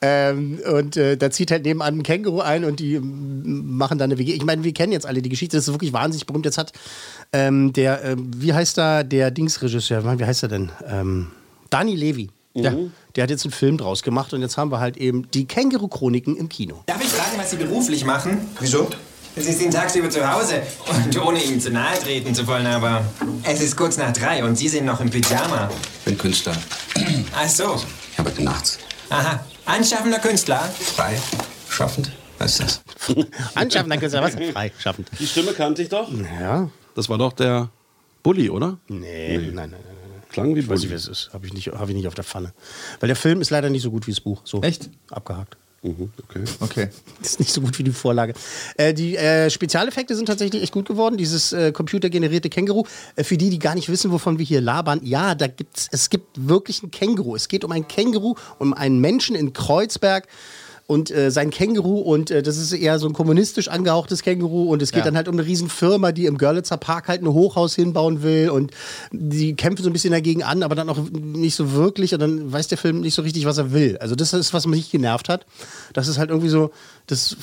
Ähm, 0.03 0.61
und 0.71 0.99
äh, 0.99 1.17
da 1.17 1.31
zieht 1.31 1.51
halt 1.51 1.65
nebenan 1.65 2.01
ein 2.01 2.03
Känguru 2.03 2.41
ein 2.41 2.65
und 2.65 2.79
die 2.79 3.01
machen 3.01 3.97
dann 3.97 4.11
eine 4.11 4.19
WG. 4.19 4.35
Ich 4.35 4.45
meine, 4.45 4.63
wir 4.63 4.75
kennen 4.75 4.93
jetzt 4.93 5.07
alle 5.07 5.23
die 5.23 5.31
Geschichte, 5.31 5.57
das 5.57 5.67
ist 5.67 5.73
wirklich 5.73 5.95
wahnsinnig 5.95 6.27
berühmt. 6.27 6.45
Jetzt 6.45 6.59
hat 6.59 6.73
ähm, 7.33 7.73
der, 7.73 8.05
ähm, 8.05 8.31
wie 8.37 8.53
heißt 8.53 8.77
da 8.77 9.03
der 9.03 9.31
Dingsregisseur, 9.31 10.19
wie 10.19 10.25
heißt 10.25 10.43
er 10.43 10.49
denn? 10.51 10.71
Ähm, 10.87 11.29
Dani 11.71 11.97
Levi. 11.97 12.29
Ja. 12.53 12.73
Der 13.17 13.25
hat 13.25 13.31
jetzt 13.31 13.45
einen 13.45 13.53
Film 13.53 13.79
draus 13.79 14.03
gemacht 14.03 14.33
und 14.33 14.41
jetzt 14.41 14.57
haben 14.57 14.71
wir 14.71 14.79
halt 14.79 14.97
eben 14.97 15.29
die 15.33 15.47
Känguru-Chroniken 15.47 16.37
im 16.37 16.49
Kino. 16.49 16.83
Darf 16.87 17.03
ich 17.03 17.09
fragen, 17.09 17.37
was 17.37 17.51
Sie 17.51 17.57
beruflich 17.57 18.05
machen? 18.05 18.47
Wieso? 18.61 18.89
Sie 19.37 19.53
sind 19.53 19.73
tagsüber 19.75 20.09
zu 20.11 20.31
Hause 20.31 20.63
und 20.89 21.21
ohne 21.21 21.43
Ihnen 21.43 21.61
zu 21.61 21.71
nahe 21.71 21.99
treten 21.99 22.35
zu 22.35 22.47
wollen, 22.47 22.67
aber 22.67 23.05
es 23.43 23.61
ist 23.61 23.77
kurz 23.77 23.97
nach 23.97 24.13
drei 24.13 24.45
und 24.45 24.57
Sie 24.57 24.69
sind 24.69 24.85
noch 24.87 25.01
im 25.01 25.11
Pyjama. 25.11 25.69
Ich 25.99 26.05
bin 26.05 26.17
Künstler. 26.19 26.55
Ach 27.37 27.49
so. 27.49 27.81
Ich 28.13 28.19
arbeite 28.19 28.43
nachts. 28.45 28.79
Aha. 29.11 29.45
Anschaffender 29.67 30.19
Künstler. 30.21 30.61
Frei, 30.95 31.19
schaffend. 31.69 32.13
Was 32.39 32.61
ist 32.61 32.83
das? 33.09 33.17
Anschaffen, 33.55 33.91
dann 33.91 33.99
kannst 34.01 34.15
du 34.15 34.19
ja 34.19 34.25
was 34.25 34.35
freischaffend. 34.53 35.09
Die 35.19 35.27
Stimme 35.27 35.53
kannte 35.53 35.83
ich 35.83 35.89
doch. 35.89 36.09
Ja. 36.41 36.69
Das 36.95 37.09
war 37.09 37.19
doch 37.19 37.33
der 37.33 37.71
Bulli, 38.23 38.49
oder? 38.51 38.79
Nee, 38.89 39.37
nein, 39.39 39.55
nein, 39.55 39.71
nein. 39.71 39.81
Klang 40.31 40.55
wie 40.55 40.61
Ich 40.61 40.69
weiß 40.69 40.81
nicht, 40.81 40.89
Bulli. 40.89 40.91
wer 40.91 40.97
es 40.97 41.09
ist. 41.09 41.31
Habe 41.33 41.47
ich, 41.47 41.53
nicht- 41.53 41.69
hab 41.73 41.89
ich 41.89 41.95
nicht 41.95 42.07
auf 42.07 42.15
der 42.15 42.25
Pfanne. 42.25 42.53
Weil 43.01 43.09
der 43.09 43.17
Film 43.17 43.41
ist 43.41 43.51
leider 43.51 43.69
nicht 43.71 43.83
so 43.83 43.91
gut 43.91 44.07
wie 44.07 44.13
das 44.13 44.21
Buch. 44.21 44.43
So, 44.45 44.63
Echt? 44.63 44.91
Abgehakt. 45.11 45.57
Mhm, 45.85 46.11
okay. 46.23 46.45
Okay. 46.61 46.89
ist 47.21 47.39
nicht 47.39 47.53
so 47.53 47.61
gut 47.61 47.79
wie 47.79 47.83
die 47.83 47.93
Vorlage. 47.93 48.33
Äh, 48.79 48.95
die 48.95 49.17
äh, 49.17 49.51
Spezialeffekte 49.51 50.17
sind 50.17 50.25
tatsächlich 50.25 50.63
echt 50.63 50.73
gut 50.73 50.89
geworden. 50.89 51.19
Dieses 51.19 51.53
äh, 51.53 51.73
computergenerierte 51.73 52.49
Känguru. 52.49 52.85
Äh, 53.17 53.25
für 53.25 53.37
die, 53.37 53.51
die 53.51 53.59
gar 53.59 53.75
nicht 53.75 53.91
wissen, 53.91 54.11
wovon 54.11 54.39
wir 54.39 54.47
hier 54.47 54.63
labern, 54.63 55.01
ja, 55.03 55.35
da 55.35 55.47
gibt's, 55.47 55.89
es 55.93 56.09
gibt 56.09 56.49
wirklich 56.49 56.83
ein 56.83 56.91
Känguru. 56.91 57.37
Es 57.37 57.49
geht 57.49 57.65
um 57.65 57.73
ein 57.73 57.87
Känguru, 57.87 58.35
um 58.59 58.73
einen 58.73 58.99
Menschen 58.99 59.37
in 59.37 59.53
Kreuzberg. 59.53 60.27
Und 60.87 61.11
äh, 61.11 61.31
sein 61.31 61.49
Känguru, 61.49 61.99
und 62.01 62.31
äh, 62.31 62.43
das 62.43 62.59
ist 62.59 62.71
eher 62.73 62.99
so 62.99 63.07
ein 63.07 63.15
kommunistisch 63.15 63.69
angehauchtes 63.69 64.23
Känguru. 64.23 64.65
Und 64.71 64.83
es 64.83 64.91
geht 64.93 64.99
Ja. 64.99 65.05
dann 65.07 65.17
halt 65.17 65.29
um 65.29 65.35
eine 65.35 65.47
Riesenfirma, 65.47 66.13
die 66.13 66.27
im 66.27 66.37
Görlitzer 66.37 66.77
Park 66.77 67.09
halt 67.09 67.23
ein 67.23 67.29
Hochhaus 67.29 67.75
hinbauen 67.75 68.23
will. 68.23 68.51
Und 68.51 68.71
die 69.11 69.55
kämpfen 69.57 69.83
so 69.83 69.89
ein 69.89 69.95
bisschen 69.95 70.13
dagegen 70.13 70.43
an, 70.43 70.63
aber 70.63 70.75
dann 70.75 70.91
auch 70.91 70.99
nicht 71.11 71.55
so 71.55 71.73
wirklich. 71.73 72.13
Und 72.13 72.21
dann 72.21 72.53
weiß 72.53 72.69
der 72.69 72.77
Film 72.77 73.01
nicht 73.01 73.15
so 73.15 73.23
richtig, 73.23 73.47
was 73.47 73.57
er 73.57 73.73
will. 73.73 73.97
Also 73.99 74.15
das 74.15 74.35
ist, 74.35 74.53
was 74.53 74.67
mich 74.67 74.91
genervt 74.91 75.31
hat. 75.31 75.47
Das 75.95 76.07
ist 76.07 76.19
halt 76.19 76.29
irgendwie 76.29 76.51
so, 76.51 76.71
das 77.07 77.35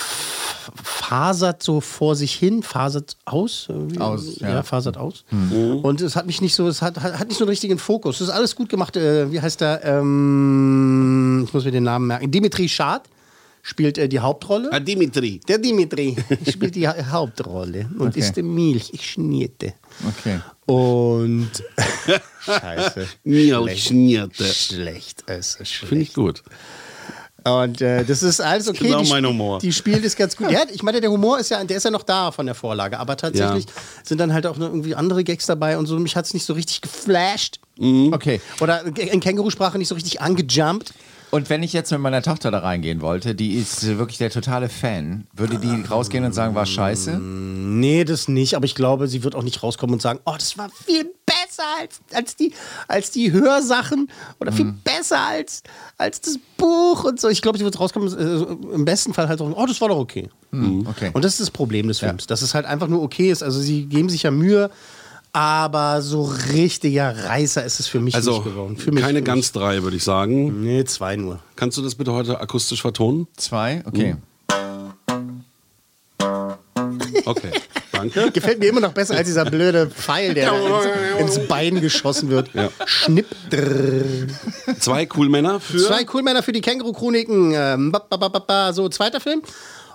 fasert 0.83 1.63
so 1.63 1.81
vor 1.81 2.15
sich 2.15 2.33
hin, 2.35 2.61
fasert 2.61 3.17
aus. 3.25 3.67
Aus, 3.97 4.39
ja. 4.39 4.49
ja. 4.49 4.63
fasert 4.63 4.97
aus. 4.97 5.23
Und 5.81 6.01
es 6.01 6.15
hat 6.15 6.27
mich 6.27 6.41
nicht 6.41 6.53
so, 6.53 6.67
es 6.67 6.83
hat, 6.83 6.99
hat 7.01 7.27
nicht 7.27 7.37
so 7.37 7.45
einen 7.45 7.49
richtigen 7.49 7.79
Fokus. 7.79 8.19
Das 8.19 8.27
ist 8.27 8.33
alles 8.33 8.55
gut 8.55 8.69
gemacht. 8.69 8.95
Äh, 8.97 9.31
wie 9.31 9.41
heißt 9.41 9.61
der? 9.61 9.83
Ähm, 9.83 11.43
ich 11.47 11.53
muss 11.53 11.65
mir 11.65 11.71
den 11.71 11.83
Namen 11.83 12.05
merken. 12.05 12.29
Dimitri 12.29 12.69
Schad 12.69 13.01
spielt 13.63 13.97
äh, 13.97 14.07
die 14.09 14.19
Hauptrolle. 14.19 14.69
Ah, 14.71 14.79
Dimitri. 14.79 15.39
Der 15.47 15.57
Dimitri 15.57 16.15
spielt 16.49 16.75
die 16.75 16.87
Ha- 16.87 16.95
Hauptrolle 17.11 17.89
und 17.97 18.09
Okay. 18.09 18.19
ist 18.19 18.33
die 18.35 18.43
Milch. 18.43 18.89
Ich 18.93 19.09
schnierte. 19.11 19.73
Okay. 20.07 20.39
Und 20.65 21.49
Scheiße. 22.45 23.07
Milch 23.23 23.83
schnierte. 23.85 24.45
Schlecht. 24.45 25.23
Es 25.27 25.55
ist 25.55 25.69
schlecht. 25.71 25.89
Finde 25.89 26.03
ich 26.03 26.13
gut. 26.13 26.43
Und 27.43 27.81
äh, 27.81 28.05
das 28.05 28.21
ist 28.21 28.39
alles 28.39 28.67
okay. 28.67 28.83
genau 28.85 29.01
die, 29.01 29.09
mein 29.09 29.25
Humor. 29.25 29.57
Die 29.59 29.73
spielt 29.73 30.05
es 30.05 30.15
ganz 30.15 30.37
gut. 30.37 30.51
Ja, 30.51 30.61
ich 30.71 30.83
meine, 30.83 31.01
der 31.01 31.09
Humor 31.09 31.39
ist 31.39 31.49
ja, 31.49 31.63
der 31.63 31.77
ist 31.77 31.83
ja 31.83 31.89
noch 31.89 32.03
da 32.03 32.31
von 32.31 32.45
der 32.45 32.53
Vorlage, 32.53 32.99
aber 32.99 33.17
tatsächlich 33.17 33.65
sind 34.03 34.19
dann 34.19 34.31
halt 34.31 34.45
auch 34.45 34.57
noch 34.57 34.67
irgendwie 34.67 34.93
andere 34.93 35.23
Gags 35.23 35.47
dabei 35.47 35.77
und 35.79 35.87
so. 35.87 35.97
Mich 35.97 36.15
hat 36.15 36.25
es 36.25 36.35
nicht 36.35 36.45
so 36.45 36.53
richtig 36.53 36.81
geflasht. 36.81 37.59
Okay. 37.79 38.41
Oder 38.59 38.85
in 38.85 39.19
Kängurusprache 39.19 39.79
nicht 39.79 39.87
so 39.87 39.95
richtig 39.95 40.21
angejumpt. 40.21 40.93
Und 41.31 41.49
wenn 41.49 41.63
ich 41.63 41.71
jetzt 41.71 41.91
mit 41.91 42.01
meiner 42.01 42.21
Tochter 42.21 42.51
da 42.51 42.59
reingehen 42.59 43.01
wollte, 43.01 43.33
die 43.33 43.55
ist 43.55 43.97
wirklich 43.97 44.17
der 44.17 44.29
totale 44.29 44.67
Fan, 44.67 45.27
würde 45.33 45.57
die 45.57 45.81
rausgehen 45.89 46.25
und 46.25 46.33
sagen, 46.33 46.55
war 46.55 46.65
scheiße? 46.65 47.17
Nee, 47.17 48.03
das 48.03 48.27
nicht, 48.27 48.55
aber 48.55 48.65
ich 48.65 48.75
glaube, 48.75 49.07
sie 49.07 49.23
wird 49.23 49.35
auch 49.35 49.43
nicht 49.43 49.63
rauskommen 49.63 49.93
und 49.93 50.01
sagen, 50.01 50.19
oh, 50.25 50.35
das 50.37 50.57
war 50.57 50.69
viel 50.69 51.05
besser 51.25 51.63
als, 51.79 52.01
als, 52.13 52.35
die, 52.35 52.53
als 52.89 53.11
die 53.11 53.31
Hörsachen 53.31 54.09
oder 54.39 54.51
viel 54.51 54.73
besser 54.83 55.19
als, 55.21 55.63
als 55.97 56.19
das 56.19 56.37
Buch 56.57 57.05
und 57.05 57.19
so. 57.19 57.29
Ich 57.29 57.41
glaube, 57.41 57.57
sie 57.57 57.63
wird 57.63 57.79
rauskommen, 57.79 58.09
äh, 58.17 58.73
im 58.75 58.83
besten 58.83 59.13
Fall 59.13 59.29
halt 59.29 59.39
sagen, 59.39 59.53
oh, 59.53 59.65
das 59.65 59.79
war 59.79 59.87
doch 59.87 59.99
okay. 59.99 60.29
Okay. 60.51 61.11
Und 61.13 61.23
das 61.23 61.33
ist 61.33 61.41
das 61.41 61.51
Problem 61.51 61.87
des 61.87 61.99
Films, 61.99 62.27
dass 62.27 62.41
es 62.41 62.53
halt 62.53 62.65
einfach 62.65 62.87
nur 62.87 63.01
okay 63.01 63.31
ist. 63.31 63.41
Also 63.41 63.61
sie 63.61 63.85
geben 63.85 64.09
sich 64.09 64.23
ja 64.23 64.31
Mühe, 64.31 64.69
aber 65.33 66.01
so 66.01 66.23
richtiger 66.53 67.15
Reißer 67.25 67.63
ist 67.63 67.79
es 67.79 67.87
für 67.87 67.99
mich 67.99 68.15
Also 68.15 68.31
nicht 68.33 68.43
geworden. 68.43 68.77
Für 68.77 68.91
mich 68.91 69.03
keine 69.03 69.19
nicht. 69.19 69.25
ganz 69.25 69.51
drei, 69.51 69.81
würde 69.83 69.97
ich 69.97 70.03
sagen. 70.03 70.63
Nee, 70.63 70.83
zwei 70.85 71.15
nur. 71.15 71.39
Kannst 71.55 71.77
du 71.77 71.81
das 71.81 71.95
bitte 71.95 72.11
heute 72.13 72.39
akustisch 72.39 72.81
vertonen? 72.81 73.27
Zwei? 73.37 73.81
Okay. 73.85 74.15
Okay, 77.25 77.51
danke. 77.91 78.31
Gefällt 78.33 78.59
mir 78.59 78.69
immer 78.69 78.79
noch 78.81 78.93
besser 78.93 79.15
als 79.15 79.27
dieser 79.27 79.45
blöde 79.45 79.87
Pfeil, 79.87 80.33
der 80.33 80.51
da 80.51 81.19
ins, 81.19 81.37
ins 81.37 81.47
Bein 81.47 81.79
geschossen 81.81 82.29
wird. 82.29 82.53
Ja. 82.53 82.69
Schnipp. 82.85 83.27
drrr. 83.49 84.27
Zwei 84.79 85.05
Coolmänner 85.05 85.59
für. 85.59 85.77
Zwei 85.77 86.03
Coolmänner 86.03 86.43
für 86.43 86.51
die 86.51 86.61
Känguru-Chroniken. 86.61 87.53
Ähm. 87.55 87.93
So, 88.73 88.89
zweiter 88.89 89.19
Film. 89.21 89.41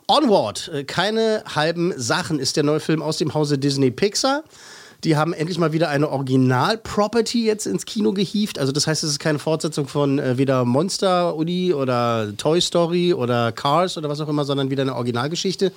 Onward. 0.09 0.71
Äh, 0.73 0.85
Keine 0.85 1.43
halben 1.55 1.93
Sachen 1.97 2.39
ist 2.39 2.57
der 2.57 2.63
neue 2.63 2.81
Film 2.81 3.03
aus 3.03 3.19
dem 3.19 3.35
Hause 3.35 3.59
Disney 3.59 3.91
Pixar. 3.91 4.45
Die 5.05 5.17
haben 5.17 5.33
endlich 5.33 5.59
mal 5.59 5.73
wieder 5.73 5.89
eine 5.89 6.11
Original-Property 6.11 7.45
jetzt 7.45 7.67
ins 7.67 7.85
Kino 7.85 8.13
gehievt. 8.13 8.59
Also 8.59 8.73
das 8.73 8.87
heißt, 8.87 9.05
es 9.05 9.11
ist 9.11 9.19
keine 9.19 9.39
Fortsetzung 9.39 9.89
von 9.89 10.19
äh, 10.19 10.39
weder 10.39 10.65
Monster 10.65 11.37
Uni 11.37 11.73
oder 11.73 12.33
Toy 12.37 12.61
Story 12.61 13.13
oder 13.15 13.53
Cars 13.53 13.97
oder 13.99 14.09
was 14.09 14.21
auch 14.21 14.29
immer, 14.29 14.45
sondern 14.45 14.71
wieder 14.71 14.83
eine 14.83 14.95
Originalgeschichte. 14.95 15.73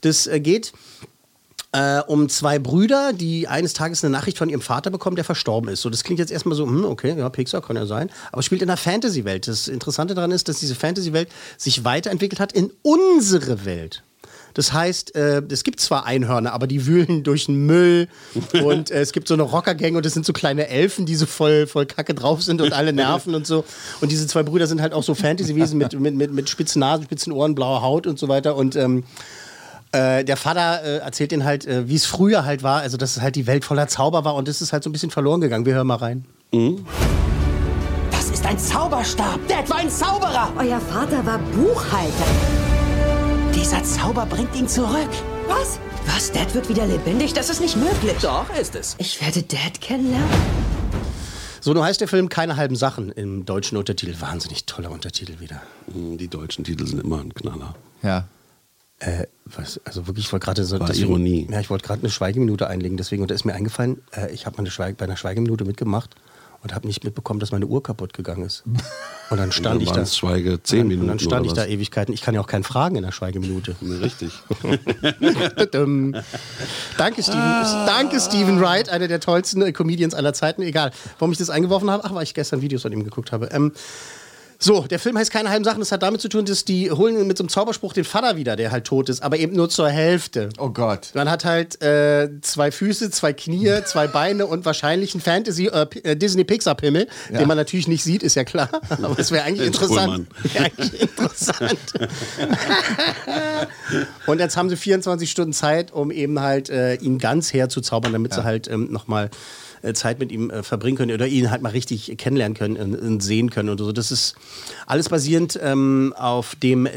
Das 0.00 0.26
äh, 0.26 0.40
geht 0.40 0.72
äh, 1.76 2.00
um 2.06 2.28
zwei 2.28 2.58
Brüder, 2.58 3.12
die 3.12 3.48
eines 3.48 3.74
Tages 3.74 4.02
eine 4.02 4.10
Nachricht 4.10 4.38
von 4.38 4.48
ihrem 4.48 4.62
Vater 4.62 4.90
bekommen, 4.90 5.16
der 5.16 5.24
verstorben 5.24 5.68
ist. 5.68 5.82
So, 5.82 5.90
das 5.90 6.04
klingt 6.04 6.18
jetzt 6.18 6.32
erstmal 6.32 6.56
so, 6.56 6.66
hm, 6.66 6.84
okay, 6.84 7.14
ja, 7.18 7.28
Pixar 7.28 7.60
kann 7.60 7.76
ja 7.76 7.86
sein, 7.86 8.10
aber 8.32 8.40
es 8.40 8.46
spielt 8.46 8.62
in 8.62 8.70
einer 8.70 8.78
Fantasy-Welt. 8.78 9.46
Das 9.46 9.68
Interessante 9.68 10.14
daran 10.14 10.30
ist, 10.30 10.48
dass 10.48 10.58
diese 10.58 10.74
Fantasy-Welt 10.74 11.28
sich 11.58 11.84
weiterentwickelt 11.84 12.40
hat 12.40 12.52
in 12.52 12.72
unsere 12.82 13.64
Welt. 13.64 14.02
Das 14.56 14.72
heißt, 14.72 15.14
äh, 15.14 15.42
es 15.50 15.64
gibt 15.64 15.80
zwar 15.80 16.06
Einhörner, 16.06 16.54
aber 16.54 16.66
die 16.66 16.86
wühlen 16.86 17.22
durch 17.22 17.44
den 17.44 17.66
Müll 17.66 18.08
und 18.64 18.90
äh, 18.90 19.02
es 19.02 19.12
gibt 19.12 19.28
so 19.28 19.34
eine 19.34 19.42
Rockergang 19.42 19.96
und 19.96 20.06
es 20.06 20.14
sind 20.14 20.24
so 20.24 20.32
kleine 20.32 20.68
Elfen, 20.68 21.04
die 21.04 21.14
so 21.14 21.26
voll, 21.26 21.66
voll 21.66 21.84
kacke 21.84 22.14
drauf 22.14 22.42
sind 22.42 22.62
und 22.62 22.72
alle 22.72 22.94
nerven 22.94 23.34
und 23.34 23.46
so. 23.46 23.66
Und 24.00 24.10
diese 24.10 24.26
zwei 24.26 24.42
Brüder 24.42 24.66
sind 24.66 24.80
halt 24.80 24.94
auch 24.94 25.02
so 25.02 25.14
Fantasy-Wesen 25.14 25.76
mit, 25.76 25.92
mit, 26.00 26.14
mit, 26.14 26.32
mit 26.32 26.48
spitzen 26.48 26.80
Nasen, 26.80 27.04
spitzen 27.04 27.34
Ohren, 27.34 27.54
blauer 27.54 27.82
Haut 27.82 28.06
und 28.06 28.18
so 28.18 28.28
weiter. 28.28 28.56
Und 28.56 28.76
ähm, 28.76 29.04
äh, 29.92 30.24
der 30.24 30.38
Vater 30.38 30.82
äh, 30.82 30.96
erzählt 31.00 31.32
ihnen 31.32 31.44
halt, 31.44 31.66
äh, 31.66 31.86
wie 31.86 31.94
es 31.94 32.06
früher 32.06 32.46
halt 32.46 32.62
war, 32.62 32.80
also 32.80 32.96
dass 32.96 33.18
es 33.18 33.22
halt 33.22 33.36
die 33.36 33.46
Welt 33.46 33.62
voller 33.62 33.88
Zauber 33.88 34.24
war 34.24 34.36
und 34.36 34.48
das 34.48 34.62
ist 34.62 34.72
halt 34.72 34.84
so 34.84 34.88
ein 34.88 34.92
bisschen 34.94 35.10
verloren 35.10 35.42
gegangen. 35.42 35.66
Wir 35.66 35.74
hören 35.74 35.86
mal 35.86 35.96
rein. 35.96 36.24
Das 38.10 38.30
ist 38.30 38.46
ein 38.46 38.58
Zauberstab. 38.58 39.38
Dad 39.48 39.68
war 39.68 39.76
ein 39.76 39.90
Zauberer. 39.90 40.50
Euer 40.58 40.80
Vater 40.80 41.26
war 41.26 41.38
Buchhalter. 41.38 42.65
Dieser 43.56 43.82
Zauber 43.82 44.26
bringt 44.26 44.54
ihn 44.54 44.68
zurück. 44.68 45.08
Was? 45.48 45.80
Was? 46.06 46.30
Dad 46.30 46.54
wird 46.54 46.68
wieder 46.68 46.86
lebendig? 46.86 47.32
Das 47.32 47.48
ist 47.50 47.60
nicht 47.60 47.76
möglich. 47.76 48.14
Doch, 48.22 48.46
ist 48.54 48.74
es. 48.76 48.94
Ich 48.98 49.20
werde 49.20 49.42
Dad 49.42 49.80
kennenlernen. 49.80 50.28
So, 51.60 51.72
nun 51.72 51.82
heißt 51.82 52.00
der 52.00 52.06
Film 52.08 52.28
Keine 52.28 52.56
halben 52.56 52.76
Sachen 52.76 53.10
im 53.10 53.44
deutschen 53.44 53.76
Untertitel. 53.76 54.14
Wahnsinnig 54.20 54.66
toller 54.66 54.90
Untertitel 54.90 55.40
wieder. 55.40 55.62
Hm, 55.92 56.16
Die 56.18 56.28
deutschen 56.28 56.64
Titel 56.64 56.86
sind 56.86 57.02
immer 57.02 57.20
ein 57.20 57.34
Knaller. 57.34 57.74
Ja. 58.02 58.28
Äh, 58.98 59.26
was, 59.44 59.80
also 59.84 60.06
wirklich, 60.06 60.26
ich 60.26 60.32
wollte 60.32 60.44
gerade 60.44 60.64
so. 60.64 60.78
War 60.78 60.86
deswegen- 60.86 61.08
Ironie. 61.10 61.48
Ja, 61.50 61.60
ich 61.60 61.68
wollte 61.68 61.84
gerade 61.86 62.00
eine 62.02 62.10
Schweigeminute 62.10 62.66
einlegen, 62.68 62.96
deswegen, 62.96 63.22
und 63.22 63.30
da 63.30 63.34
ist 63.34 63.44
mir 63.44 63.54
eingefallen, 63.54 64.02
äh, 64.12 64.32
ich 64.32 64.46
habe 64.46 64.56
mal 64.56 64.60
eine 64.62 64.70
Schweige, 64.70 64.96
bei 64.96 65.04
einer 65.04 65.16
Schweigeminute 65.16 65.64
mitgemacht 65.64 66.14
und 66.66 66.74
habe 66.74 66.86
nicht 66.88 67.04
mitbekommen, 67.04 67.38
dass 67.38 67.52
meine 67.52 67.66
Uhr 67.66 67.80
kaputt 67.80 68.12
gegangen 68.12 68.44
ist. 68.44 68.64
Und 69.30 69.38
dann 69.38 69.50
stand 69.50 69.82
ich 69.82 69.90
da. 69.90 70.06
Schweige 70.06 70.62
zehn 70.62 70.82
und 70.82 70.84
dann, 70.84 70.88
Minuten 70.88 71.02
Und 71.02 71.08
dann 71.08 71.18
stand 71.18 71.46
ich 71.46 71.52
da? 71.52 71.66
Ewigkeiten. 71.66 72.14
Ich 72.14 72.22
kann 72.22 72.32
ja 72.36 72.40
auch 72.40 72.46
keinen 72.46 72.62
fragen 72.62 72.94
in 72.94 73.02
der 73.02 73.10
Schweigeminute. 73.10 73.74
Nee, 73.80 73.96
Richtig. 74.02 74.30
Danke, 76.96 77.22
Steven. 77.24 77.86
Danke, 77.86 78.20
Steven 78.20 78.60
Wright, 78.60 78.88
einer 78.88 79.08
der 79.08 79.18
tollsten 79.18 79.62
äh, 79.62 79.72
Comedians 79.72 80.14
aller 80.14 80.32
Zeiten. 80.32 80.62
Egal, 80.62 80.92
warum 81.18 81.32
ich 81.32 81.38
das 81.38 81.50
eingeworfen 81.50 81.90
habe. 81.90 82.04
Ach, 82.04 82.14
weil 82.14 82.22
ich 82.22 82.34
gestern 82.34 82.62
Videos 82.62 82.82
von 82.82 82.92
ihm 82.92 83.02
geguckt 83.02 83.32
habe. 83.32 83.46
Ähm, 83.46 83.72
so, 84.58 84.82
der 84.82 84.98
Film 84.98 85.18
heißt 85.18 85.30
keine 85.30 85.50
halben 85.50 85.64
Sachen. 85.64 85.80
Das 85.80 85.92
hat 85.92 86.02
damit 86.02 86.20
zu 86.20 86.28
tun, 86.28 86.44
dass 86.46 86.64
die 86.64 86.90
holen 86.90 87.26
mit 87.26 87.36
so 87.36 87.42
einem 87.44 87.48
Zauberspruch 87.48 87.92
den 87.92 88.04
Vater 88.04 88.36
wieder, 88.36 88.56
der 88.56 88.70
halt 88.72 88.84
tot 88.84 89.08
ist, 89.08 89.22
aber 89.22 89.36
eben 89.38 89.54
nur 89.54 89.68
zur 89.68 89.88
Hälfte. 89.88 90.48
Oh 90.58 90.70
Gott. 90.70 91.10
Man 91.14 91.30
hat 91.30 91.44
halt 91.44 91.82
äh, 91.82 92.30
zwei 92.40 92.70
Füße, 92.70 93.10
zwei 93.10 93.32
Knie, 93.32 93.70
zwei 93.84 94.06
Beine 94.06 94.46
und 94.46 94.64
wahrscheinlich 94.64 95.14
einen 95.14 95.20
Fantasy 95.20 95.66
äh, 95.66 95.86
äh, 96.02 96.16
Disney 96.16 96.44
Pixar 96.44 96.74
Pimmel, 96.74 97.06
Ja. 97.30 97.38
den 97.38 97.48
man 97.48 97.56
natürlich 97.56 97.88
nicht 97.88 98.02
sieht, 98.02 98.22
ist 98.22 98.34
ja 98.34 98.44
klar. 98.44 98.68
Aber 98.88 99.18
es 99.18 99.30
wäre 99.30 99.44
eigentlich 99.44 99.66
interessant. 99.66 100.26
Wäre 100.52 100.64
eigentlich 100.78 101.00
interessant. 101.02 101.78
und 104.26 104.38
jetzt 104.40 104.56
haben 104.56 104.68
sie 104.68 104.76
24 104.76 105.30
Stunden 105.30 105.52
Zeit, 105.52 105.92
um 105.92 106.10
eben 106.10 106.40
halt 106.40 106.70
äh, 106.70 106.94
ihn 106.96 107.18
ganz 107.18 107.52
herzuzaubern, 107.52 108.12
damit 108.12 108.32
sie 108.34 108.44
halt 108.44 108.68
ähm, 108.68 108.90
nochmal 108.90 109.26
äh, 109.26 109.28
Zeit 109.94 110.18
mit 110.18 110.32
ihm 110.32 110.50
äh, 110.50 110.62
verbringen 110.62 110.96
können 110.96 111.12
oder 111.12 111.26
ihn 111.26 111.50
halt 111.50 111.62
mal 111.62 111.70
richtig 111.70 112.16
kennenlernen 112.18 112.56
können 112.56 112.76
und, 112.76 112.94
und 112.94 113.22
sehen 113.22 113.50
können 113.50 113.68
und 113.68 113.78
so. 113.78 113.92
Das 113.92 114.10
ist 114.10 114.34
alles 114.86 115.08
basierend 115.08 115.58
ähm, 115.62 116.14
auf 116.16 116.54
dem 116.56 116.88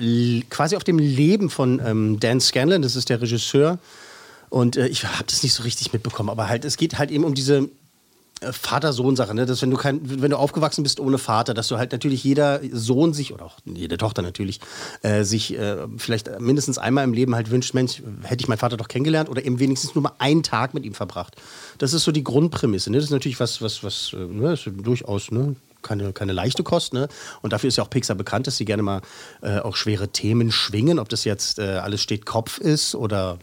quasi 0.49 0.75
auf 0.75 0.83
dem 0.83 0.99
Leben 0.99 1.49
von 1.49 1.81
ähm, 1.85 2.19
Dan 2.19 2.39
Scanlon, 2.39 2.81
das 2.81 2.95
ist 2.95 3.09
der 3.09 3.21
Regisseur. 3.21 3.79
Und 4.49 4.77
äh, 4.77 4.87
ich 4.87 5.05
habe 5.05 5.25
das 5.27 5.43
nicht 5.43 5.53
so 5.53 5.63
richtig 5.63 5.93
mitbekommen, 5.93 6.29
aber 6.29 6.49
halt, 6.49 6.65
es 6.65 6.77
geht 6.77 6.97
halt 6.97 7.11
eben 7.11 7.23
um 7.23 7.35
diese 7.35 7.57
äh, 7.57 7.67
Vater-Sohn-Sache, 8.41 9.33
ne? 9.33 9.45
dass 9.45 9.61
wenn 9.61 9.71
du 9.71 9.77
kein, 9.77 10.21
wenn 10.21 10.31
du 10.31 10.37
aufgewachsen 10.37 10.83
bist 10.83 10.99
ohne 10.99 11.17
Vater, 11.17 11.53
dass 11.53 11.67
du 11.67 11.77
halt 11.77 11.91
natürlich 11.91 12.23
jeder 12.23 12.61
Sohn 12.71 13.13
sich, 13.13 13.33
oder 13.33 13.45
auch 13.45 13.57
jede 13.65 13.97
Tochter 13.97 14.21
natürlich, 14.21 14.59
äh, 15.01 15.23
sich 15.23 15.57
äh, 15.57 15.77
vielleicht 15.97 16.39
mindestens 16.39 16.77
einmal 16.77 17.03
im 17.03 17.13
Leben 17.13 17.35
halt 17.35 17.51
wünscht, 17.51 17.73
Mensch, 17.73 18.01
hätte 18.23 18.41
ich 18.41 18.47
meinen 18.47 18.57
Vater 18.57 18.77
doch 18.77 18.87
kennengelernt 18.87 19.29
oder 19.29 19.43
eben 19.43 19.59
wenigstens 19.59 19.95
nur 19.95 20.03
mal 20.03 20.13
einen 20.19 20.43
Tag 20.43 20.73
mit 20.73 20.85
ihm 20.85 20.93
verbracht. 20.93 21.35
Das 21.77 21.93
ist 21.93 22.03
so 22.03 22.11
die 22.11 22.23
Grundprämisse. 22.23 22.91
Ne? 22.91 22.97
Das 22.97 23.05
ist 23.05 23.11
natürlich 23.11 23.39
was, 23.39 23.61
was, 23.61 23.83
was, 23.83 24.13
äh, 24.13 24.17
ne? 24.17 24.53
ist 24.53 24.69
durchaus, 24.73 25.31
ne? 25.31 25.55
Keine, 25.81 26.11
keine 26.11 26.33
leichte 26.33 26.61
Kost, 26.61 26.93
ne? 26.93 27.07
Und 27.41 27.53
dafür 27.53 27.69
ist 27.69 27.77
ja 27.77 27.85
auch 27.85 27.89
Pixar 27.89 28.17
bekannt, 28.17 28.47
dass 28.47 28.57
sie 28.57 28.65
gerne 28.65 28.83
mal 28.83 29.01
äh, 29.41 29.59
auch 29.59 29.77
schwere 29.77 30.09
Themen 30.09 30.51
schwingen, 30.51 30.99
ob 30.99 31.07
das 31.07 31.23
jetzt 31.23 31.57
äh, 31.57 31.77
alles 31.77 32.01
steht 32.01 32.25
Kopf 32.25 32.57
ist 32.57 32.95
oder 32.95 33.39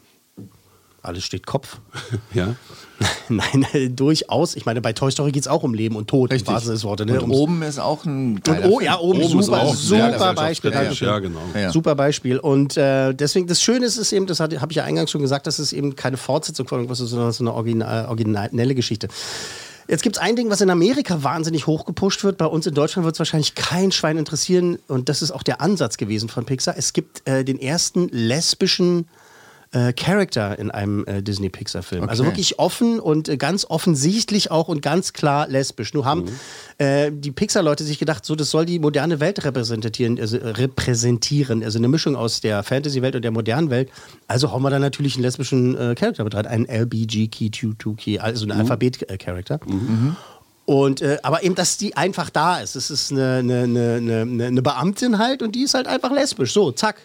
Alles 1.03 1.25
steht 1.25 1.47
Kopf. 1.47 1.79
Ja. 2.35 2.55
Nein, 3.29 3.67
äh, 3.75 3.91
durchaus. 3.91 4.57
Ich 4.57 4.65
meine, 4.65 4.81
bei 4.81 4.93
Toy 4.95 5.11
Story 5.11 5.31
geht 5.31 5.43
es 5.43 5.49
auch 5.49 5.63
um 5.63 5.75
Leben 5.75 5.97
und 5.97 6.09
Tod, 6.09 6.31
Richtig. 6.31 6.49
im 6.49 6.55
wahrsten 6.55 6.73
des 6.73 6.83
Wortes. 6.85 7.07
Ne? 7.07 7.13
Und 7.21 7.31
Ums- 7.31 7.37
oben 7.37 7.63
ist 7.63 7.79
auch 7.79 8.05
ein 8.07 8.37
und 8.47 8.65
oh, 8.65 8.81
ja, 8.81 8.99
oben, 8.99 9.21
Oben 9.23 9.39
ist 9.41 9.47
super, 9.47 9.67
super 9.75 10.35
Beispiel. 10.35 10.71
gesellschaftskritisch, 10.71 10.73
Dankeschön. 10.73 11.09
Ja, 11.09 11.19
genau. 11.19 11.41
Ja. 11.55 11.71
Super 11.73 11.95
Beispiel. 11.95 12.39
Und 12.39 12.77
äh, 12.79 13.13
deswegen, 13.15 13.47
das 13.49 13.61
Schöne 13.63 13.85
ist 13.85 13.99
es 13.99 14.13
eben, 14.13 14.27
das 14.27 14.41
habe 14.41 14.55
ich 14.71 14.77
ja 14.77 14.85
eingangs 14.85 15.11
schon 15.11 15.21
gesagt, 15.21 15.47
das 15.47 15.59
ist 15.59 15.73
eben 15.75 15.95
keine 15.95 16.17
Fortsetzung 16.17 16.67
von 16.69 16.79
irgendwas, 16.79 16.99
sondern 16.99 17.33
so 17.33 17.45
eine 17.45 17.53
original, 17.53 18.07
originelle 18.07 18.75
Geschichte. 18.75 19.09
Jetzt 19.89 20.03
gibt 20.03 20.17
es 20.17 20.23
ein 20.23 20.35
Ding, 20.35 20.49
was 20.51 20.63
in 20.63 20.71
Amerika 20.71 21.23
wahnsinnig 21.23 21.67
hochgepusht 21.67 22.25
wird. 22.25 22.39
Bei 22.39 22.47
uns 22.47 22.67
in 22.67 22.75
Deutschland 22.75 23.05
wird 23.05 23.15
es 23.15 23.19
wahrscheinlich 23.19 23.55
kein 23.55 23.93
Schwein 23.93 24.17
interessieren. 24.17 24.79
Und 24.89 25.09
das 25.11 25.21
ist 25.23 25.31
auch 25.33 25.43
der 25.43 25.61
Ansatz 25.61 25.97
gewesen 25.99 26.29
von 26.29 26.45
Pixar. 26.47 26.75
Es 26.79 26.93
gibt 26.93 27.29
äh, 27.29 27.45
den 27.45 27.61
ersten 27.61 28.09
lesbischen 28.09 29.07
äh, 29.77 29.93
Charakter 29.93 30.59
in 30.59 30.71
einem 30.71 31.05
äh, 31.07 31.23
Disney-Pixar-Film. 31.23 32.09
Also 32.09 32.23
Okay. 32.23 32.31
wirklich 32.33 32.59
offen 32.59 32.99
und 32.99 33.29
äh, 33.29 33.37
ganz 33.37 33.67
offensichtlich 33.69 34.51
auch 34.51 34.69
und 34.69 34.81
ganz 34.81 35.13
klar 35.13 35.49
lesbisch. 35.49 35.93
Nur 35.93 36.07
haben 36.07 36.31
äh, 36.79 37.11
die 37.13 37.31
Pixar-Leute 37.31 37.85
sich 37.85 37.99
gedacht, 37.99 38.25
so, 38.25 38.35
das 38.37 38.51
soll 38.51 38.65
die 38.65 38.79
moderne 38.79 39.21
Welt 39.21 39.45
repräsentieren, 39.45 40.19
also, 40.19 40.39
repräsentieren. 40.39 41.63
Also 41.63 41.79
eine 41.79 41.89
Mischung 41.89 42.17
aus 42.17 42.41
der 42.41 42.63
Fantasy-Welt 42.63 43.17
und 43.17 43.23
der 43.23 43.33
modernen 43.33 43.69
Welt. 43.69 43.91
Also 44.29 44.51
hauen 44.51 44.63
wir 44.63 44.71
da 44.71 44.79
natürlich 44.79 45.17
einen 45.17 45.25
lesbischen 45.25 45.77
äh, 45.77 45.95
Charakter 45.95 46.25
mit 46.25 46.35
rein, 46.35 46.47
einen 46.47 46.67
LBGQ2Key, 46.67 48.19
also 48.19 48.45
einen 48.47 48.59
Alphabet-Charakter. 48.59 49.61
Und 50.65 51.03
äh, 51.03 51.19
aber 51.23 51.45
eben, 51.45 51.55
dass 51.55 51.77
die 51.77 51.97
einfach 51.97 52.31
da 52.31 52.59
ist. 52.61 52.77
Es 52.77 52.91
ist 52.91 53.13
eine, 53.13 53.37
eine, 53.37 53.63
eine, 53.63 54.23
eine, 54.23 54.47
eine 54.47 54.63
Beamtin 54.63 55.19
halt 55.19 55.43
und 55.43 55.55
die 55.55 55.63
ist 55.63 55.75
halt 55.75 55.87
einfach 55.87 56.13
lesbisch. 56.13 56.53
So, 56.53 56.73
zack. 56.73 56.97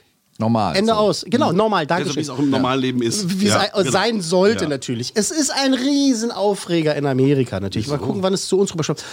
Normal. 0.41 0.75
Ende 0.75 0.91
so. 0.93 0.97
aus. 0.99 1.23
Genau, 1.27 1.51
normal, 1.53 1.85
danke 1.87 2.03
Also, 2.05 2.09
wie 2.11 2.13
schön. 2.15 2.23
es 2.23 2.29
auch 2.29 2.39
im 2.39 2.49
normalen 2.49 2.81
Leben 2.81 3.01
ist. 3.01 3.39
Wie 3.39 3.45
Ja, 3.47 3.59
sei, 3.59 3.71
genau. 3.73 3.91
sein 3.91 4.21
sollte 4.21 4.63
Ja. 4.65 4.69
natürlich. 4.69 5.11
Es 5.13 5.31
ist 5.31 5.51
ein 5.51 5.73
Riesenaufreger 5.73 6.95
in 6.95 7.05
Amerika 7.05 7.59
natürlich. 7.59 7.87
Mal 7.87 7.97
gucken, 7.99 8.21
wann 8.23 8.33
es 8.33 8.47
zu 8.47 8.59
uns 8.59 8.73
rüberschwappt. 8.73 9.03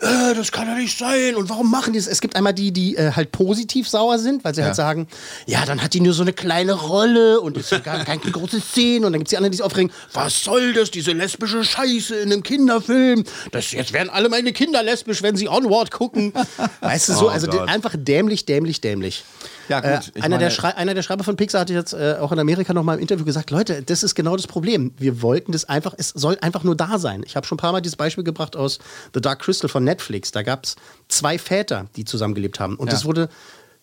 Äh, 0.00 0.34
das 0.34 0.52
kann 0.52 0.66
ja 0.68 0.74
nicht 0.74 0.96
sein. 0.98 1.34
Und 1.36 1.48
warum 1.50 1.70
machen 1.70 1.92
die 1.92 1.98
das? 1.98 2.06
Es 2.08 2.20
gibt 2.20 2.36
einmal 2.36 2.54
die, 2.54 2.72
die 2.72 2.96
äh, 2.96 3.12
halt 3.12 3.32
positiv 3.32 3.88
sauer 3.88 4.18
sind, 4.18 4.44
weil 4.44 4.54
sie 4.54 4.60
Ja. 4.60 4.68
halt 4.68 4.76
sagen, 4.76 5.08
ja, 5.46 5.64
dann 5.66 5.82
hat 5.82 5.94
die 5.94 6.00
nur 6.00 6.12
so 6.12 6.22
eine 6.22 6.32
kleine 6.32 6.72
Rolle 6.72 7.40
und 7.40 7.56
ist 7.56 7.70
ja 7.72 7.78
gar 7.78 8.04
keine 8.04 8.20
große 8.20 8.60
Szene. 8.60 9.06
Und 9.06 9.12
dann 9.12 9.20
gibt 9.20 9.28
es 9.28 9.30
die 9.30 9.36
anderen, 9.36 9.52
die 9.52 9.56
sich 9.58 9.64
aufregen, 9.66 9.92
was 10.12 10.42
soll 10.44 10.72
das, 10.72 10.90
diese 10.90 11.12
lesbische 11.12 11.64
Scheiße 11.64 12.14
in 12.16 12.32
einem 12.32 12.42
Kinderfilm? 12.42 13.24
Das, 13.52 13.72
jetzt 13.72 13.92
werden 13.92 14.10
alle 14.10 14.28
meine 14.28 14.52
Kinder 14.52 14.82
lesbisch, 14.82 15.22
wenn 15.22 15.36
sie 15.36 15.48
Onward 15.48 15.90
gucken. 15.90 16.32
weißt 16.80 17.08
du, 17.08 17.12
so, 17.14 17.26
Oh 17.26 17.28
also 17.28 17.50
einfach 17.62 17.94
dämlich, 17.98 18.44
dämlich, 18.46 18.80
dämlich. 18.80 19.24
Ja, 19.68 19.80
gut, 19.80 20.12
Äh, 20.14 20.20
einer, 20.22 20.38
der 20.38 20.46
meine- 20.46 20.50
Schrei 20.52 20.75
einer 20.76 20.94
der 20.94 21.02
Schreiber 21.02 21.24
von 21.24 21.36
Pixar 21.36 21.62
hat 21.62 21.70
jetzt 21.70 21.92
äh, 21.94 22.16
auch 22.20 22.30
in 22.32 22.38
Amerika 22.38 22.72
noch 22.74 22.82
mal 22.82 22.94
im 22.94 23.00
Interview 23.00 23.24
gesagt, 23.24 23.50
Leute, 23.50 23.82
das 23.82 24.02
ist 24.02 24.14
genau 24.14 24.36
das 24.36 24.46
Problem. 24.46 24.92
Wir 24.98 25.22
wollten 25.22 25.52
das 25.52 25.64
einfach, 25.68 25.94
es 25.96 26.10
soll 26.10 26.38
einfach 26.40 26.62
nur 26.64 26.76
da 26.76 26.98
sein. 26.98 27.22
Ich 27.26 27.34
habe 27.36 27.46
schon 27.46 27.56
ein 27.56 27.60
paar 27.60 27.72
Mal 27.72 27.80
dieses 27.80 27.96
Beispiel 27.96 28.24
gebracht 28.24 28.56
aus 28.56 28.78
The 29.14 29.20
Dark 29.20 29.40
Crystal 29.40 29.68
von 29.68 29.82
Netflix. 29.84 30.30
Da 30.32 30.42
gab 30.42 30.64
es 30.64 30.76
zwei 31.08 31.38
Väter, 31.38 31.86
die 31.96 32.04
zusammengelebt 32.04 32.60
haben. 32.60 32.76
Und 32.76 32.88
Ja. 32.88 32.94
es 32.94 33.04
wurde 33.04 33.28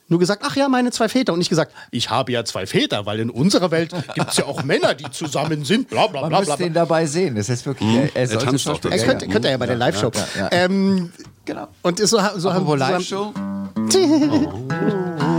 nur 0.09 0.19
gesagt, 0.19 0.43
ach 0.45 0.55
ja, 0.55 0.67
meine 0.69 0.91
zwei 0.91 1.07
Väter. 1.09 1.33
Und 1.33 1.39
nicht 1.39 1.49
gesagt, 1.49 1.71
ich 1.89 2.09
habe 2.09 2.31
ja 2.33 2.43
zwei 2.45 2.65
Väter, 2.65 3.05
weil 3.05 3.19
in 3.21 3.29
unserer 3.29 3.71
Welt 3.71 3.93
gibt 4.13 4.29
es 4.31 4.37
ja 4.37 4.45
auch 4.45 4.63
Männer, 4.63 4.93
die 4.93 5.09
zusammen 5.09 5.63
sind. 5.65 5.89
Bla 5.89 6.07
bla 6.07 6.21
Man 6.21 6.29
bla 6.29 6.39
muss 6.39 6.47
bla. 6.47 6.55
bla. 6.57 6.65
den 6.65 6.73
dabei 6.73 7.05
sehen. 7.05 7.35
Das 7.35 7.49
ist 7.49 7.65
wirklich. 7.65 7.89
Er, 8.13 8.15
er 8.15 8.37
auch 8.37 8.43
Er 8.45 8.51
dazu. 8.51 8.69
Ja, 8.89 8.97
könnte, 8.97 9.27
könnte 9.27 9.47
er 9.47 9.51
ja 9.53 9.57
bei 9.57 9.65
der 9.65 9.77
Live-Show. 9.77 10.11
Ja, 10.13 10.27
ja, 10.35 10.41
ja. 10.41 10.49
Ähm, 10.65 11.11
Genau. 11.45 11.67
und 11.81 11.99
ist 11.99 12.09
so, 12.11 12.17
so 12.37 12.53
haben 12.53 12.65
Apropos 12.67 12.79
so 12.79 12.85
haben- 12.85 13.33
Live-Show. 13.33 13.33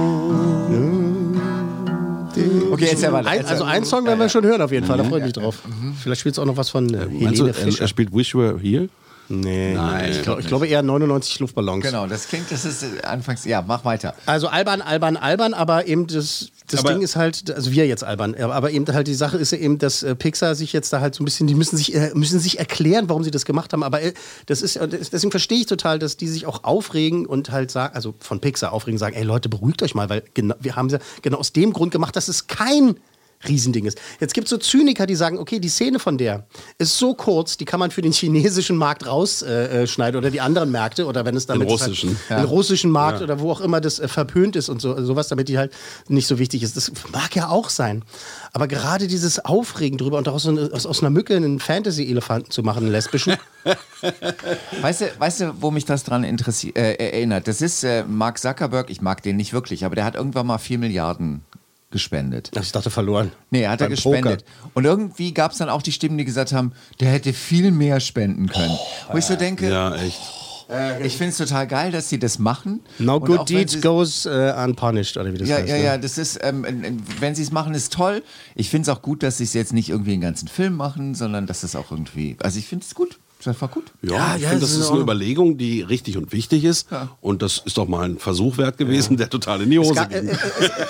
Okay, 2.70 2.86
jetzt 2.86 3.02
ja 3.02 3.12
weiter. 3.12 3.28
Ein, 3.30 3.44
also 3.46 3.64
einen 3.64 3.84
Song 3.84 4.04
werden 4.06 4.18
wir 4.18 4.28
schon 4.28 4.44
hören 4.44 4.60
auf 4.62 4.72
jeden 4.72 4.86
Fall, 4.86 4.98
da 4.98 5.04
freue 5.04 5.18
ich 5.20 5.24
mich 5.24 5.32
drauf. 5.32 5.58
Vielleicht 6.02 6.20
spielt 6.20 6.34
es 6.34 6.38
auch 6.38 6.46
noch 6.46 6.56
was 6.56 6.70
von 6.70 6.92
äh, 6.92 6.98
Helene 6.98 7.48
er, 7.48 7.54
Fischer. 7.54 7.82
er 7.82 7.88
spielt 7.88 8.14
Wish 8.14 8.34
You 8.34 8.40
Were 8.40 8.58
Here? 8.60 8.88
Nee, 9.28 9.72
Nein, 9.74 10.12
ich, 10.12 10.22
glaub, 10.22 10.38
ich 10.38 10.46
glaube 10.46 10.66
eher 10.66 10.82
99 10.82 11.40
Luftballons. 11.40 11.82
Genau, 11.82 12.06
das 12.06 12.28
klingt, 12.28 12.50
das 12.50 12.64
ist 12.64 12.82
äh, 12.82 13.02
anfangs. 13.06 13.44
Ja, 13.46 13.64
mach 13.66 13.84
weiter. 13.84 14.14
Also 14.26 14.48
albern, 14.48 14.82
albern, 14.82 15.16
albern, 15.16 15.54
aber 15.54 15.86
eben 15.86 16.06
das, 16.06 16.50
das 16.68 16.80
Aber- 16.80 16.92
Ding 16.92 17.02
ist 17.02 17.16
halt, 17.16 17.50
also 17.54 17.70
wir 17.72 17.86
jetzt 17.86 18.04
albern, 18.04 18.34
aber 18.36 18.70
eben 18.70 18.86
halt 18.92 19.06
die 19.06 19.14
Sache 19.14 19.36
ist 19.36 19.52
ja 19.52 19.58
eben, 19.58 19.78
dass 19.78 20.02
äh, 20.02 20.14
Pixar 20.14 20.54
sich 20.54 20.72
jetzt 20.72 20.92
da 20.92 21.00
halt 21.00 21.14
so 21.14 21.22
ein 21.22 21.26
bisschen, 21.26 21.46
die 21.46 21.54
müssen 21.54 21.76
sich, 21.76 21.94
äh, 21.94 22.10
müssen 22.14 22.40
sich 22.40 22.58
erklären, 22.58 23.08
warum 23.08 23.22
sie 23.22 23.30
das 23.30 23.44
gemacht 23.44 23.72
haben, 23.72 23.82
aber 23.82 24.00
äh, 24.02 24.14
das 24.46 24.62
ist, 24.62 24.78
deswegen 24.80 25.30
verstehe 25.30 25.58
ich 25.58 25.66
total, 25.66 25.98
dass 25.98 26.16
die 26.16 26.26
sich 26.28 26.46
auch 26.46 26.64
aufregen 26.64 27.26
und 27.26 27.50
halt 27.50 27.70
sagen, 27.70 27.94
also 27.94 28.14
von 28.18 28.40
Pixar 28.40 28.72
aufregen, 28.72 28.98
sagen, 28.98 29.14
ey 29.14 29.24
Leute, 29.24 29.48
beruhigt 29.48 29.82
euch 29.82 29.94
mal, 29.94 30.08
weil 30.08 30.22
genau, 30.32 30.54
wir 30.60 30.74
haben 30.76 30.88
sie 30.88 30.98
genau 31.22 31.38
aus 31.38 31.52
dem 31.52 31.72
Grund 31.72 31.92
gemacht, 31.92 32.16
dass 32.16 32.28
es 32.28 32.46
kein 32.46 32.96
Riesending 33.48 33.86
ist. 33.86 34.00
Jetzt 34.20 34.34
gibt 34.34 34.46
es 34.46 34.50
so 34.50 34.58
Zyniker, 34.58 35.06
die 35.06 35.14
sagen, 35.14 35.38
okay, 35.38 35.58
die 35.58 35.68
Szene 35.68 35.98
von 35.98 36.18
der 36.18 36.46
ist 36.78 36.98
so 36.98 37.14
kurz, 37.14 37.56
die 37.56 37.64
kann 37.64 37.80
man 37.80 37.90
für 37.90 38.02
den 38.02 38.12
chinesischen 38.12 38.76
Markt 38.76 39.06
rausschneiden 39.06 39.82
äh, 39.82 39.86
schneiden 39.86 40.18
oder 40.18 40.30
die 40.30 40.40
anderen 40.40 40.70
Märkte 40.70 41.06
oder 41.06 41.24
wenn 41.24 41.36
es 41.36 41.46
damit 41.46 41.68
Den 41.68 41.72
russischen. 41.72 42.18
Halt, 42.28 42.40
den 42.40 42.46
russischen 42.46 42.90
Markt 42.90 43.22
oder 43.22 43.40
wo 43.40 43.50
auch 43.50 43.60
immer 43.60 43.80
das 43.80 43.98
äh, 43.98 44.08
verpönt 44.08 44.56
ist 44.56 44.68
und 44.68 44.80
so, 44.80 45.00
sowas, 45.04 45.28
damit 45.28 45.48
die 45.48 45.58
halt 45.58 45.72
nicht 46.08 46.26
so 46.26 46.38
wichtig 46.38 46.62
ist. 46.62 46.76
Das 46.76 46.90
mag 47.12 47.34
ja 47.34 47.48
auch 47.48 47.68
sein. 47.68 48.04
Aber 48.52 48.68
gerade 48.68 49.06
dieses 49.06 49.44
Aufregen 49.44 49.98
drüber 49.98 50.18
und 50.18 50.26
daraus 50.26 50.46
eine, 50.46 50.70
aus, 50.72 50.86
aus 50.86 51.00
einer 51.00 51.10
Mücke 51.10 51.36
einen 51.36 51.58
Fantasy-Elefanten 51.58 52.50
zu 52.50 52.62
machen, 52.62 52.84
einen 52.84 52.92
lesbischen. 52.92 53.36
Weißt 54.82 55.00
du, 55.00 55.06
weißt 55.18 55.40
du, 55.40 55.54
wo 55.60 55.70
mich 55.70 55.86
das 55.86 56.04
dran 56.04 56.24
äh, 56.24 56.70
erinnert? 56.74 57.48
Das 57.48 57.62
ist 57.62 57.84
äh, 57.84 58.04
Mark 58.04 58.38
Zuckerberg, 58.38 58.90
ich 58.90 59.00
mag 59.00 59.22
den 59.22 59.36
nicht 59.36 59.54
wirklich, 59.54 59.86
aber 59.86 59.94
der 59.94 60.04
hat 60.04 60.14
irgendwann 60.14 60.46
mal 60.46 60.58
4 60.58 60.78
Milliarden 60.78 61.42
gespendet. 61.94 62.50
Ach, 62.56 62.62
ich 62.62 62.72
dachte 62.72 62.90
verloren. 62.90 63.30
Nee, 63.50 63.66
hat 63.66 63.80
er 63.80 63.88
gespendet. 63.88 64.44
Und 64.74 64.84
irgendwie 64.84 65.32
gab 65.32 65.52
es 65.52 65.58
dann 65.58 65.68
auch 65.70 65.80
die 65.80 65.92
Stimmen, 65.92 66.18
die 66.18 66.24
gesagt 66.26 66.52
haben, 66.52 66.72
der 67.00 67.10
hätte 67.10 67.32
viel 67.32 67.70
mehr 67.70 68.00
spenden 68.00 68.48
können. 68.48 68.76
Wo 69.10 69.16
ich 69.16 69.24
so 69.24 69.36
denke, 69.36 69.70
Ja, 69.70 69.94
echt. 69.94 70.20
ich 71.02 71.16
finde 71.16 71.30
es 71.30 71.36
total 71.38 71.66
geil, 71.68 71.92
dass 71.92 72.08
sie 72.08 72.18
das 72.18 72.38
machen. 72.40 72.80
No 72.98 73.16
Und 73.16 73.26
good 73.26 73.48
deeds 73.48 73.74
sie- 73.74 73.80
goes 73.80 74.26
äh, 74.26 74.52
unpunished, 74.64 75.16
oder 75.16 75.32
wie 75.32 75.38
das 75.38 75.48
Ja, 75.48 75.56
heißt. 75.58 75.68
ja, 75.68 75.76
ne? 75.76 75.84
ja, 75.84 75.98
das 75.98 76.18
ist, 76.18 76.40
ähm, 76.42 76.64
äh, 76.64 76.92
wenn 77.20 77.34
sie 77.36 77.42
es 77.42 77.52
machen, 77.52 77.72
ist 77.74 77.92
toll. 77.92 78.22
Ich 78.56 78.70
finde 78.70 78.90
es 78.90 78.96
auch 78.96 79.00
gut, 79.02 79.22
dass 79.22 79.38
sie 79.38 79.44
es 79.44 79.52
jetzt 79.54 79.72
nicht 79.72 79.88
irgendwie 79.90 80.12
einen 80.14 80.22
ganzen 80.22 80.48
Film 80.48 80.74
machen, 80.76 81.14
sondern 81.14 81.46
dass 81.46 81.62
es 81.62 81.76
auch 81.76 81.90
irgendwie, 81.92 82.36
also 82.42 82.58
ich 82.58 82.66
finde 82.66 82.84
es 82.84 82.94
gut. 82.94 83.18
Ist 83.44 83.48
einfach 83.48 83.70
gut. 83.70 83.92
Ja, 84.00 84.14
Ja, 84.14 84.36
ich 84.36 84.42
ja, 84.42 84.48
finde, 84.48 84.62
das 84.62 84.70
das 84.70 84.78
ist 84.78 84.84
ist 84.84 84.88
in 84.88 84.94
eine. 84.94 85.02
Überlegung, 85.02 85.58
die 85.58 85.82
richtig 85.82 86.16
und 86.16 86.32
wichtig 86.32 86.64
ist. 86.64 86.88
Und 87.20 87.42
das 87.42 87.60
ist 87.66 87.76
doch 87.76 87.86
mal 87.86 88.04
ein 88.04 88.18
Versuch 88.18 88.56
wert 88.56 88.78
gewesen, 88.78 89.18
der 89.18 89.28
total 89.28 89.60
in 89.60 89.70
die 89.70 89.76
Es, 89.76 89.86
Hose 89.86 89.94
ga, 89.94 90.04
äh, 90.04 90.20
ging. 90.20 90.28
äh, 90.30 90.36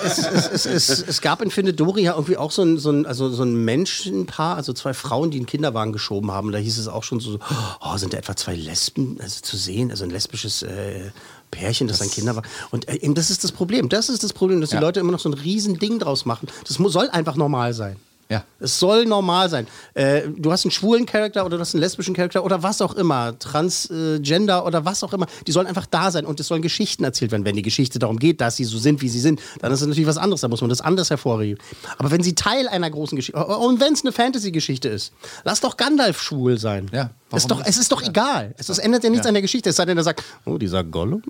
es, 0.05 0.17
es, 0.19 0.65
es, 0.65 0.65
es, 0.65 1.01
es 1.05 1.21
gab 1.21 1.41
in 1.41 1.51
Findet 1.51 1.79
Dory 1.81 2.03
ja 2.03 2.13
irgendwie 2.13 2.37
auch 2.37 2.51
so 2.51 2.61
ein, 2.61 2.77
so, 2.77 2.91
ein, 2.91 3.05
also 3.05 3.29
so 3.29 3.43
ein 3.43 3.65
Menschenpaar, 3.65 4.55
also 4.55 4.71
zwei 4.71 4.93
Frauen, 4.93 5.31
die 5.31 5.37
einen 5.37 5.45
Kinderwagen 5.47 5.91
geschoben 5.91 6.31
haben. 6.31 6.53
Da 6.53 6.57
hieß 6.59 6.77
es 6.77 6.87
auch 6.87 7.03
schon 7.03 7.19
so, 7.19 7.39
oh, 7.81 7.97
sind 7.97 8.13
da 8.13 8.17
etwa 8.17 8.37
zwei 8.37 8.55
Lesben 8.55 9.17
also 9.21 9.41
zu 9.41 9.57
sehen? 9.57 9.91
Also 9.91 10.05
ein 10.05 10.09
lesbisches 10.11 10.61
äh, 10.63 11.11
Pärchen, 11.51 11.89
das, 11.89 12.01
ein 12.01 12.09
Kinderwagen. 12.09 12.47
Und 12.71 12.87
äh, 12.87 12.95
eben 13.01 13.15
das 13.15 13.29
ist 13.29 13.43
das 13.43 13.51
Problem. 13.51 13.89
Das 13.89 14.07
ist 14.07 14.23
das 14.23 14.31
Problem, 14.31 14.61
dass 14.61 14.69
die 14.69 14.75
Ja. 14.75 14.81
Leute 14.81 15.01
immer 15.01 15.11
noch 15.11 15.19
so 15.19 15.27
ein 15.29 15.33
Riesending 15.33 15.99
draus 15.99 16.23
machen. 16.25 16.47
Das 16.67 16.79
muss, 16.79 16.93
soll 16.93 17.09
einfach 17.09 17.35
normal 17.35 17.73
sein. 17.73 17.97
Ja. 18.27 18.43
Es 18.59 18.79
soll 18.79 19.05
normal 19.05 19.49
sein. 19.51 19.67
Äh, 19.93 20.23
du 20.35 20.51
hast 20.51 20.65
einen 20.65 20.71
schwulen 20.71 21.05
Charakter 21.05 21.45
oder 21.45 21.57
du 21.57 21.61
hast 21.61 21.75
einen 21.75 21.81
lesbischen 21.81 22.15
Charakter 22.15 22.43
oder 22.43 22.63
was 22.63 22.81
auch 22.81 22.95
immer, 22.95 23.37
Transgender 23.37 24.65
oder 24.65 24.83
was 24.83 25.03
auch 25.03 25.13
immer. 25.13 25.27
Die 25.45 25.51
sollen 25.51 25.67
einfach 25.67 25.85
da 25.85 26.09
sein 26.09 26.25
und 26.25 26.39
es 26.39 26.47
sollen 26.47 26.61
Geschichten 26.63 27.03
erzählt 27.03 27.31
werden. 27.31 27.45
Wenn 27.45 27.55
die 27.55 27.61
Geschichte 27.61 27.99
darum 27.99 28.17
geht, 28.17 28.41
dass 28.41 28.55
sie 28.57 28.63
so 28.63 28.77
sind, 28.79 29.01
wie 29.01 29.09
sie 29.09 29.19
sind, 29.19 29.39
dann 29.61 29.71
ist 29.71 29.81
es 29.81 29.87
natürlich 29.87 30.07
was 30.07 30.17
anderes. 30.17 30.41
Da 30.41 30.47
muss 30.47 30.61
man 30.61 30.69
das 30.69 30.81
anders 30.81 31.09
hervorheben. 31.11 31.61
Aber 31.99 32.09
wenn 32.11 32.23
sie 32.23 32.33
Teil 32.35 32.67
einer 32.67 32.89
großen 32.89 33.15
Geschichte, 33.15 33.45
und 33.45 33.79
wenn 33.79 33.93
es 33.93 34.01
eine 34.01 34.11
Fantasy-Geschichte 34.11 34.89
ist, 34.89 35.13
lass 35.43 35.61
doch 35.61 35.77
Gandalf 35.77 36.19
schwul 36.21 36.57
sein. 36.57 36.89
Ja, 36.91 37.11
ist 37.33 37.51
doch, 37.51 37.61
es 37.63 37.77
ist 37.77 37.91
doch 37.91 38.01
egal. 38.01 38.55
Es 38.57 38.69
ist, 38.69 38.79
ändert 38.79 39.03
ja 39.03 39.09
nichts 39.11 39.25
Ja. 39.25 39.29
an 39.29 39.35
der 39.35 39.41
Geschichte. 39.41 39.69
Es 39.69 39.75
sei 39.75 39.85
denn, 39.85 39.97
er 39.97 40.03
sagt, 40.03 40.23
oh, 40.45 40.57
dieser 40.57 40.83
Gollum. 40.83 41.21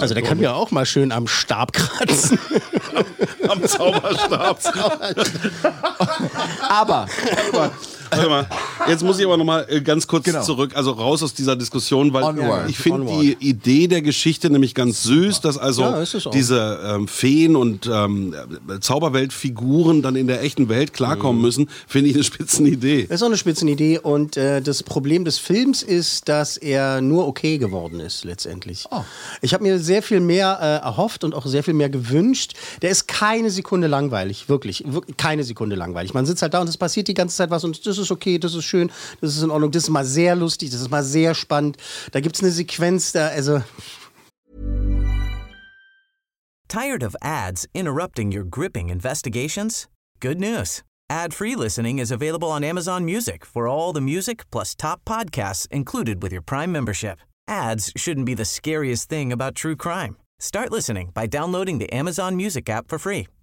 Also 0.00 0.14
der 0.14 0.22
kann 0.22 0.38
ja 0.40 0.52
auch 0.52 0.70
mal 0.70 0.84
schön 0.84 1.12
am 1.12 1.26
Stab 1.26 1.72
kratzen. 1.72 2.38
am 3.48 3.64
Zauberstab. 3.64 4.58
Aber, 6.68 7.06
Warte 8.10 8.28
mal, 8.28 8.46
jetzt 8.88 9.02
muss 9.02 9.18
ich 9.18 9.24
aber 9.26 9.36
noch 9.36 9.44
mal 9.44 9.66
äh, 9.68 9.80
ganz 9.80 10.06
kurz 10.06 10.24
Genau. 10.24 10.42
zurück, 10.42 10.72
also 10.74 10.92
raus 10.92 11.22
aus 11.22 11.34
dieser 11.34 11.56
Diskussion, 11.56 12.12
weil 12.12 12.22
Onward. 12.24 12.68
ich 12.70 12.78
finde 12.78 13.12
die 13.20 13.36
Idee 13.40 13.86
der 13.88 14.02
Geschichte 14.02 14.50
nämlich 14.50 14.74
ganz 14.74 15.02
süß, 15.02 15.40
dass 15.40 15.58
also 15.58 15.82
Ja, 15.82 16.04
diese 16.32 16.80
ähm, 16.84 17.08
Feen 17.08 17.56
und 17.56 17.86
ähm, 17.92 18.34
Zauberweltfiguren 18.80 20.02
dann 20.02 20.16
in 20.16 20.26
der 20.26 20.42
echten 20.42 20.68
Welt 20.68 20.90
Mhm. 20.90 20.92
klarkommen 20.94 21.40
müssen, 21.42 21.68
finde 21.86 22.10
ich 22.10 22.14
eine 22.16 22.24
Spitzenidee. 22.24 23.06
Das 23.06 23.16
ist 23.16 23.22
auch 23.22 23.26
eine 23.26 23.36
Spitzenidee 23.36 23.98
und 23.98 24.36
äh, 24.36 24.60
das 24.62 24.82
Problem 24.82 25.24
des 25.24 25.38
Films 25.38 25.82
ist, 25.82 26.28
dass 26.28 26.56
er 26.56 27.00
nur 27.00 27.26
okay 27.26 27.58
geworden 27.58 28.00
ist 28.00 28.24
letztendlich. 28.24 28.84
Oh. 28.90 29.02
Ich 29.42 29.52
habe 29.54 29.62
mir 29.64 29.78
sehr 29.78 30.02
viel 30.02 30.20
mehr 30.20 30.58
äh, 30.60 30.84
erhofft 30.86 31.24
und 31.24 31.34
auch 31.34 31.46
sehr 31.46 31.62
viel 31.62 31.74
mehr 31.74 31.88
gewünscht. 31.90 32.54
Der 32.82 32.90
ist 32.90 33.08
keine 33.08 33.50
Sekunde 33.50 33.86
langweilig, 33.86 34.48
wirklich, 34.48 34.84
wirklich 34.86 35.16
keine 35.16 35.44
Sekunde 35.44 35.76
langweilig. 35.76 36.14
Man 36.14 36.26
sitzt 36.26 36.42
halt 36.42 36.54
da 36.54 36.60
und 36.60 36.68
es 36.68 36.76
passiert 36.76 37.08
die 37.08 37.14
ganze 37.14 37.36
Zeit 37.36 37.50
was 37.50 37.64
und 37.64 37.86
das 37.86 37.95
ist 37.98 38.10
okay, 38.10 38.38
das 38.38 38.54
ist 38.54 38.64
schön, 38.64 38.90
das 39.20 39.36
ist 39.36 39.42
in 39.42 39.50
Ordnung, 39.50 39.70
das 39.70 39.84
ist 39.84 39.90
mal 39.90 40.04
sehr 40.04 40.34
lustig, 40.34 40.70
das 40.70 40.80
ist 40.80 40.90
mal 40.90 41.02
sehr 41.02 41.34
spannend. 41.34 41.76
Da 42.12 42.20
gibt 42.20 42.36
es 42.36 42.42
eine 42.42 42.52
Sequenz, 42.52 43.12
da 43.12 43.28
also 43.28 43.62
Tired 46.68 47.02
of 47.02 47.14
ads 47.22 47.66
interrupting 47.74 48.32
your 48.32 48.42
gripping 48.42 48.90
investigations? 48.90 49.86
Good 50.20 50.40
news. 50.40 50.82
Ad-free 51.08 51.54
listening 51.54 52.00
is 52.00 52.10
available 52.10 52.50
on 52.50 52.64
Amazon 52.64 53.04
Music 53.04 53.44
for 53.46 53.68
all 53.68 53.92
the 53.92 54.00
music 54.00 54.50
plus 54.50 54.74
top 54.74 55.04
podcasts 55.04 55.68
included 55.70 56.20
with 56.22 56.32
your 56.32 56.42
Prime 56.42 56.72
membership. 56.72 57.20
Ads 57.46 57.92
shouldn't 57.96 58.26
be 58.26 58.34
the 58.34 58.44
scariest 58.44 59.08
thing 59.08 59.32
about 59.32 59.54
true 59.54 59.76
crime. 59.76 60.16
Start 60.40 60.72
listening 60.72 61.12
by 61.14 61.26
downloading 61.26 61.78
the 61.78 61.92
Amazon 61.92 62.36
Music 62.36 62.68
app 62.68 62.88
for 62.88 62.98
free 62.98 63.28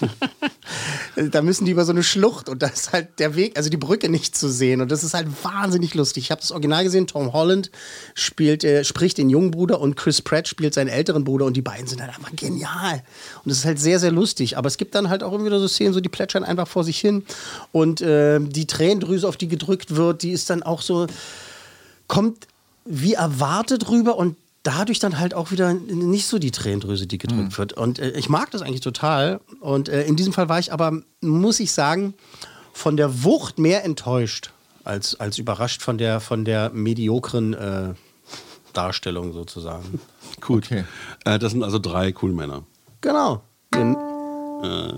da 1.30 1.42
müssen 1.42 1.64
die 1.64 1.72
über 1.72 1.84
so 1.84 1.92
eine 1.92 2.02
Schlucht 2.02 2.48
und 2.48 2.62
da 2.62 2.66
ist 2.68 2.92
halt 2.92 3.18
der 3.18 3.34
Weg, 3.34 3.56
also 3.56 3.70
die 3.70 3.76
Brücke 3.76 4.08
nicht 4.08 4.36
zu 4.36 4.48
sehen. 4.48 4.80
Und 4.80 4.90
das 4.90 5.04
ist 5.04 5.14
halt 5.14 5.28
wahnsinnig 5.42 5.94
lustig. 5.94 6.24
Ich 6.24 6.30
habe 6.30 6.40
das 6.40 6.52
Original 6.52 6.84
gesehen, 6.84 7.06
Tom 7.06 7.32
Holland 7.32 7.70
spielt, 8.14 8.64
äh, 8.64 8.84
spricht 8.84 9.18
den 9.18 9.30
jungen 9.30 9.50
Bruder 9.50 9.80
und 9.80 9.96
Chris 9.96 10.22
Pratt 10.22 10.48
spielt 10.48 10.74
seinen 10.74 10.88
älteren 10.88 11.24
Bruder 11.24 11.46
und 11.46 11.56
die 11.56 11.62
beiden 11.62 11.86
sind 11.86 12.00
halt 12.00 12.14
einfach 12.14 12.34
genial. 12.34 13.02
Und 13.44 13.50
es 13.50 13.58
ist 13.58 13.64
halt 13.64 13.78
sehr, 13.78 13.98
sehr 13.98 14.12
lustig. 14.12 14.56
Aber 14.56 14.68
es 14.68 14.76
gibt 14.76 14.94
dann 14.94 15.08
halt 15.08 15.22
auch 15.22 15.32
immer 15.32 15.44
wieder 15.44 15.60
so 15.60 15.68
Szenen, 15.68 15.92
so 15.92 16.00
die 16.00 16.08
plätschern 16.08 16.44
einfach 16.44 16.68
vor 16.68 16.84
sich 16.84 16.98
hin. 16.98 17.24
Und 17.72 18.00
äh, 18.00 18.40
die 18.40 18.66
Tränendrüse, 18.66 19.28
auf 19.28 19.36
die 19.36 19.48
gedrückt 19.48 19.96
wird, 19.96 20.22
die 20.22 20.30
ist 20.30 20.50
dann 20.50 20.62
auch 20.62 20.82
so, 20.82 21.06
kommt 22.06 22.46
wie 22.84 23.14
erwartet 23.14 23.88
rüber 23.88 24.16
und 24.16 24.36
dadurch 24.62 24.98
dann 24.98 25.18
halt 25.18 25.34
auch 25.34 25.50
wieder 25.50 25.72
nicht 25.72 26.26
so 26.26 26.38
die 26.38 26.50
Tränendrüse, 26.50 27.06
die 27.06 27.18
gedrückt 27.18 27.56
wird. 27.58 27.72
Und 27.72 27.98
äh, 27.98 28.10
ich 28.12 28.28
mag 28.28 28.50
das 28.50 28.62
eigentlich 28.62 28.80
total. 28.80 29.40
Und 29.60 29.88
äh, 29.88 30.02
in 30.04 30.16
diesem 30.16 30.32
Fall 30.32 30.48
war 30.48 30.58
ich 30.58 30.72
aber, 30.72 31.00
muss 31.20 31.60
ich 31.60 31.72
sagen, 31.72 32.14
von 32.72 32.96
der 32.96 33.24
Wucht 33.24 33.58
mehr 33.58 33.84
enttäuscht 33.84 34.52
als, 34.84 35.18
als 35.18 35.38
überrascht 35.38 35.82
von 35.82 35.98
der, 35.98 36.20
von 36.20 36.44
der 36.44 36.70
mediokren 36.70 37.54
äh, 37.54 37.94
Darstellung 38.72 39.32
sozusagen. 39.32 40.00
Gut. 40.40 40.70
Äh, 40.70 41.38
das 41.38 41.52
sind 41.52 41.62
also 41.62 41.78
drei 41.78 42.14
cool 42.22 42.32
Männer. 42.32 42.64
Genau. 43.00 43.42
Den, 43.74 43.96
Äh, 44.62 44.92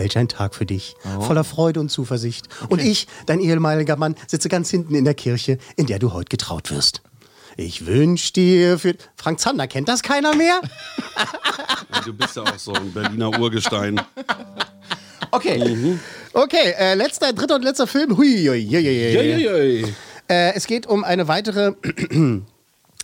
welch 0.00 0.16
ein 0.16 0.28
Tag 0.28 0.54
für 0.54 0.64
dich. 0.64 0.96
Voller 1.20 1.44
Freude 1.44 1.78
und 1.78 1.90
Zuversicht. 1.90 2.48
Und 2.70 2.80
ich, 2.80 3.06
dein 3.26 3.38
ehemaliger 3.38 3.96
Mann, 3.96 4.16
sitze 4.26 4.48
ganz 4.48 4.70
hinten 4.70 4.94
in 4.94 5.04
der 5.04 5.14
Kirche, 5.14 5.58
in 5.76 5.86
der 5.86 5.98
du 5.98 6.12
heute 6.14 6.30
getraut 6.30 6.70
wirst. 6.70 7.02
Ich 7.56 7.84
wünsche 7.84 8.32
dir 8.32 8.78
für. 8.78 8.94
Frank 9.16 9.40
Zander, 9.40 9.66
kennt 9.66 9.88
das 9.88 10.02
keiner 10.02 10.34
mehr? 10.34 10.60
du 12.06 12.14
bist 12.14 12.34
ja 12.36 12.42
auch 12.42 12.58
so 12.58 12.72
ein 12.72 12.92
Berliner 12.92 13.38
Urgestein. 13.38 14.00
Okay. 15.32 15.96
Okay, 16.32 16.74
äh, 16.76 16.94
letzter, 16.94 17.32
dritter 17.32 17.54
und 17.54 17.62
letzter 17.62 17.86
Film. 17.86 18.16
Hui, 18.16 18.48
hui, 18.48 18.66
hui, 18.66 18.82
hui, 18.82 19.14
hui. 19.14 19.46
Uiuiui. 19.46 19.94
Äh, 20.28 20.54
es 20.56 20.66
geht 20.66 20.88
um 20.88 21.04
eine 21.04 21.28
weitere. 21.28 21.74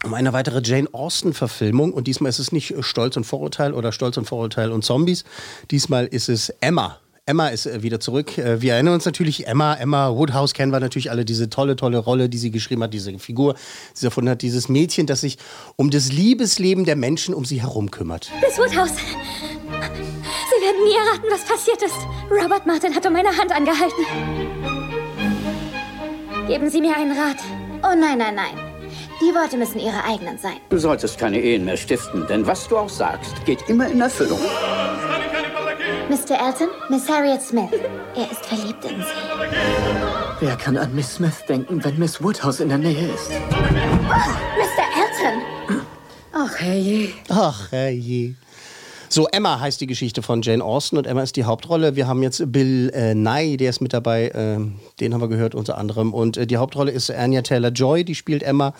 Um 0.06 0.14
eine 0.14 0.32
weitere 0.32 0.60
Jane 0.64 0.88
Austen-Verfilmung. 0.92 1.92
Und 1.92 2.06
diesmal 2.06 2.28
ist 2.30 2.38
es 2.38 2.52
nicht 2.52 2.70
äh, 2.70 2.82
Stolz 2.84 3.16
und 3.16 3.24
Vorurteil 3.24 3.74
oder 3.74 3.90
Stolz 3.90 4.16
und 4.16 4.26
Vorurteil 4.26 4.70
und 4.70 4.84
Zombies. 4.84 5.24
Diesmal 5.72 6.06
ist 6.06 6.28
es 6.28 6.50
Emma. 6.60 6.98
Emma 7.26 7.48
ist 7.48 7.66
äh, 7.66 7.82
wieder 7.82 7.98
zurück. 7.98 8.38
Äh, 8.38 8.62
Wir 8.62 8.74
erinnern 8.74 8.94
uns 8.94 9.04
natürlich, 9.04 9.48
Emma, 9.48 9.74
Emma 9.74 10.14
Woodhouse 10.14 10.54
kennen 10.54 10.70
wir 10.72 10.78
natürlich 10.78 11.10
alle, 11.10 11.24
diese 11.24 11.50
tolle, 11.50 11.74
tolle 11.74 11.98
Rolle, 11.98 12.28
die 12.28 12.38
sie 12.38 12.52
geschrieben 12.52 12.84
hat, 12.84 12.94
diese 12.94 13.18
Figur, 13.18 13.54
die 13.54 13.58
sie 13.98 14.06
erfunden 14.06 14.30
hat, 14.30 14.42
dieses 14.42 14.68
Mädchen, 14.68 15.06
das 15.06 15.22
sich 15.22 15.38
um 15.74 15.90
das 15.90 16.12
Liebesleben 16.12 16.84
der 16.84 16.94
Menschen 16.94 17.34
um 17.34 17.44
sie 17.44 17.60
herum 17.60 17.90
kümmert. 17.90 18.30
Miss 18.40 18.56
Woodhouse, 18.58 18.92
Sie 18.96 20.62
werden 20.62 20.84
nie 20.84 20.94
erraten, 20.94 21.28
was 21.30 21.44
passiert 21.44 21.82
ist. 21.82 21.96
Robert 22.30 22.64
Martin 22.64 22.94
hat 22.94 23.04
um 23.04 23.12
meine 23.12 23.36
Hand 23.36 23.50
angehalten. 23.50 24.04
Geben 26.46 26.70
Sie 26.70 26.80
mir 26.80 26.96
einen 26.96 27.10
Rat. 27.10 27.38
Oh 27.82 27.98
nein, 27.98 28.18
nein, 28.18 28.36
nein. 28.36 28.65
Die 29.20 29.34
Worte 29.34 29.56
müssen 29.56 29.78
Ihre 29.78 30.04
eigenen 30.04 30.38
sein. 30.38 30.58
Du 30.68 30.78
solltest 30.78 31.18
keine 31.18 31.40
Ehen 31.40 31.64
mehr 31.64 31.76
stiften, 31.76 32.26
denn 32.26 32.46
was 32.46 32.68
du 32.68 32.76
auch 32.76 32.88
sagst, 32.88 33.44
geht 33.46 33.68
immer 33.68 33.88
in 33.88 34.00
Erfüllung. 34.00 34.40
Mr. 36.08 36.38
Elton, 36.38 36.68
Miss 36.88 37.08
Harriet 37.08 37.42
Smith. 37.42 37.70
Er 38.14 38.30
ist 38.30 38.44
verliebt 38.46 38.84
in 38.84 38.96
Sie. 39.00 40.40
Wer 40.40 40.56
kann 40.56 40.76
an 40.76 40.94
Miss 40.94 41.14
Smith 41.14 41.44
denken, 41.48 41.82
wenn 41.82 41.98
Miss 41.98 42.22
Woodhouse 42.22 42.60
in 42.60 42.68
der 42.68 42.78
Nähe 42.78 43.08
ist? 43.08 43.30
Mr. 43.30 44.84
Elton! 45.00 45.42
Ach, 46.32 46.54
herrje. 46.58 47.14
Ach, 47.30 47.72
herrje. 47.72 48.34
So, 49.08 49.28
Emma 49.28 49.60
heißt 49.60 49.80
die 49.80 49.86
Geschichte 49.86 50.22
von 50.22 50.42
Jane 50.42 50.62
Austen 50.62 50.96
und 50.96 51.06
Emma 51.06 51.22
ist 51.22 51.36
die 51.36 51.44
Hauptrolle. 51.44 51.96
Wir 51.96 52.06
haben 52.06 52.22
jetzt 52.22 52.42
Bill 52.52 52.90
äh, 52.94 53.14
Nye, 53.14 53.56
der 53.56 53.70
ist 53.70 53.80
mit 53.80 53.92
dabei, 53.92 54.32
ähm, 54.34 54.76
den 55.00 55.14
haben 55.14 55.20
wir 55.20 55.28
gehört 55.28 55.54
unter 55.54 55.78
anderem. 55.78 56.12
Und 56.12 56.36
äh, 56.36 56.46
die 56.46 56.56
Hauptrolle 56.56 56.90
ist 56.90 57.10
Anya 57.10 57.42
Taylor-Joy, 57.42 58.04
die 58.04 58.14
spielt 58.14 58.42
Emma. 58.42 58.74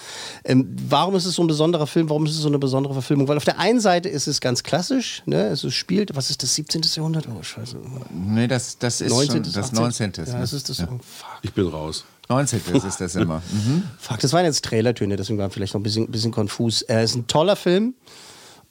Ähm, 0.44 0.76
warum 0.88 1.14
ist 1.14 1.26
es 1.26 1.34
so 1.34 1.42
ein 1.42 1.46
besonderer 1.46 1.86
Film? 1.86 2.10
Warum 2.10 2.26
ist 2.26 2.32
es 2.32 2.38
so 2.38 2.48
eine 2.48 2.58
besondere 2.58 2.92
Verfilmung? 2.94 3.28
Weil 3.28 3.36
auf 3.36 3.44
der 3.44 3.58
einen 3.58 3.80
Seite 3.80 4.08
ist 4.08 4.26
es 4.26 4.40
ganz 4.40 4.62
klassisch, 4.62 5.22
ne? 5.26 5.46
es 5.46 5.64
ist, 5.64 5.74
spielt, 5.74 6.16
was 6.16 6.30
ist 6.30 6.42
das, 6.42 6.54
17. 6.54 6.82
Jahrhundert? 6.94 7.28
Oh, 7.28 7.42
scheiße. 7.42 7.76
Nee, 8.10 8.48
das, 8.48 8.78
das 8.78 9.00
ist 9.00 9.10
19., 9.10 9.44
schon 9.44 9.52
das 9.52 9.56
18.. 9.70 9.78
19. 9.78 10.12
Ja, 10.16 10.32
ne? 10.32 10.40
das 10.40 10.52
ist 10.52 10.68
das. 10.68 10.78
Ja. 10.78 10.88
Oh, 10.90 10.98
fuck. 11.02 11.38
Ich 11.42 11.52
bin 11.52 11.66
raus. 11.68 12.04
19. 12.28 12.60
ist 12.74 13.00
das 13.00 13.14
immer. 13.14 13.42
Mhm. 13.52 13.84
Fuck, 13.98 14.18
das 14.20 14.32
waren 14.32 14.44
jetzt 14.44 14.64
Trailertöne, 14.64 15.16
deswegen 15.16 15.38
war 15.38 15.48
vielleicht 15.50 15.74
noch 15.74 15.80
ein 15.80 15.84
bisschen, 15.84 16.10
bisschen 16.10 16.32
konfus. 16.32 16.82
Er 16.82 17.02
ist 17.02 17.14
ein 17.14 17.26
toller 17.26 17.56
Film. 17.56 17.94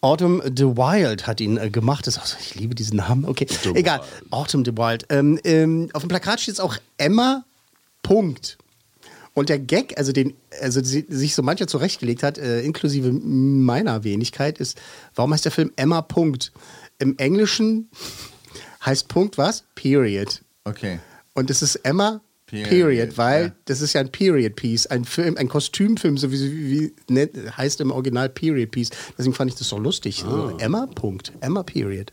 Autumn 0.06 0.40
the 0.56 0.66
Wild 0.66 1.26
hat 1.26 1.42
ihn 1.42 1.58
äh, 1.58 1.72
gemacht. 1.72 2.06
Das, 2.06 2.20
also, 2.20 2.38
ich 2.40 2.54
liebe 2.54 2.76
diesen 2.76 2.98
Namen. 2.98 3.26
Okay, 3.26 3.48
egal. 3.74 4.02
Autumn 4.30 4.64
the 4.64 4.78
Wild. 4.78 5.08
Ähm, 5.10 5.40
ähm, 5.44 5.90
auf 5.94 6.04
dem 6.04 6.10
Plakat 6.10 6.40
steht 6.40 6.54
es 6.54 6.60
auch 6.60 6.78
Emma. 6.98 7.44
Punkt. 8.04 8.60
Und 9.34 9.50
der 9.50 9.58
Gag, 9.58 9.98
also 9.98 10.12
den, 10.12 10.36
also 10.62 10.84
sie, 10.84 11.08
sich 11.10 11.34
so 11.34 11.42
mancher 11.42 11.66
zurechtgelegt 11.66 12.22
hat, 12.22 12.38
äh, 12.38 12.62
inklusive 12.62 13.12
meiner 13.12 14.04
Wenigkeit, 14.04 14.60
ist, 14.60 14.80
warum 15.16 15.34
heißt 15.34 15.44
der 15.44 15.52
Film 15.52 15.72
Emma 15.76 16.04
Punkt? 16.04 16.52
Im 17.00 17.18
Englischen 17.18 17.90
heißt 18.86 19.08
Punkt 19.08 19.40
was? 19.40 19.64
Period. 19.74 20.44
Okay. 20.66 21.00
Und 21.34 21.50
es 21.50 21.64
ist 21.64 21.78
Emma 21.78 22.22
Period, 22.64 22.70
Period, 22.70 23.18
weil 23.18 23.44
ja. 23.46 23.52
das 23.66 23.82
ist 23.82 23.94
ja 23.94 24.02
ein 24.02 24.10
Period 24.10 24.56
Piece, 24.56 24.88
ein 24.88 25.06
Film, 25.06 25.36
ein 25.38 25.48
Kostümfilm, 25.50 26.18
so 26.18 26.32
wie, 26.32 26.92
wie 27.10 27.30
heißt 27.58 27.82
im 27.82 27.92
Original 27.92 28.30
Period 28.30 28.72
Piece. 28.72 28.90
Deswegen 29.18 29.34
fand 29.36 29.52
ich 29.52 29.58
das 29.58 29.68
so 29.70 29.78
lustig. 29.78 30.24
So, 30.28 30.56
Emma 30.60 30.88
Punkt, 30.94 31.32
Emma 31.42 31.64
Period. 31.64 32.12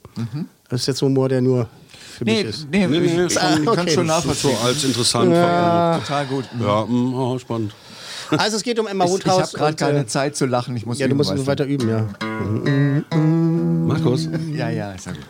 Das 0.68 0.83
ist 0.83 0.87
jetzt 0.87 1.02
Humor, 1.02 1.28
der 1.28 1.40
nur 1.42 1.68
für 2.16 2.24
Nee, 2.24 2.38
mich 2.44 2.55
ist. 2.55 2.66
nee, 2.70 2.87
Nee, 2.87 3.00
nee, 3.00 3.07
ich, 3.07 3.12
schon- 3.12 3.26
ich 3.28 3.35
kann 3.35 3.68
okay. 3.68 3.81
schon 3.90 3.94
So 3.94 4.02
nachvollziehen. 4.12 4.57
als 4.64 4.85
interessant. 4.85 5.33
Ja. 5.33 5.98
Total 5.98 6.26
gut. 6.26 6.44
Ja, 6.61 6.85
mm, 6.87 7.14
oh, 7.14 7.38
spannend. 7.38 7.74
Also 8.31 8.57
es 8.57 8.62
geht 8.62 8.78
um 8.78 8.87
Emma 8.87 9.05
Ich, 9.05 9.11
ich 9.11 9.16
Woodhouse. 9.16 9.42
habe 9.48 9.59
gerade 9.59 9.76
keine 9.76 9.98
äh, 10.00 10.07
Zeit 10.07 10.37
zu 10.37 10.46
lachen. 10.46 10.74
Ich 10.76 10.87
muss 10.87 10.98
Ja, 10.98 11.07
du 11.07 11.11
üben, 11.11 11.18
musst 11.18 11.31
weißt 11.31 11.37
nur 11.38 11.46
weiter 11.46 11.66
üben, 11.66 11.88
ja. 11.88 12.07
Markus? 13.87 14.28
Ja, 14.55 14.70
ja, 14.70 14.92
ist 14.92 15.07
ja 15.07 15.12
gut. 15.12 15.20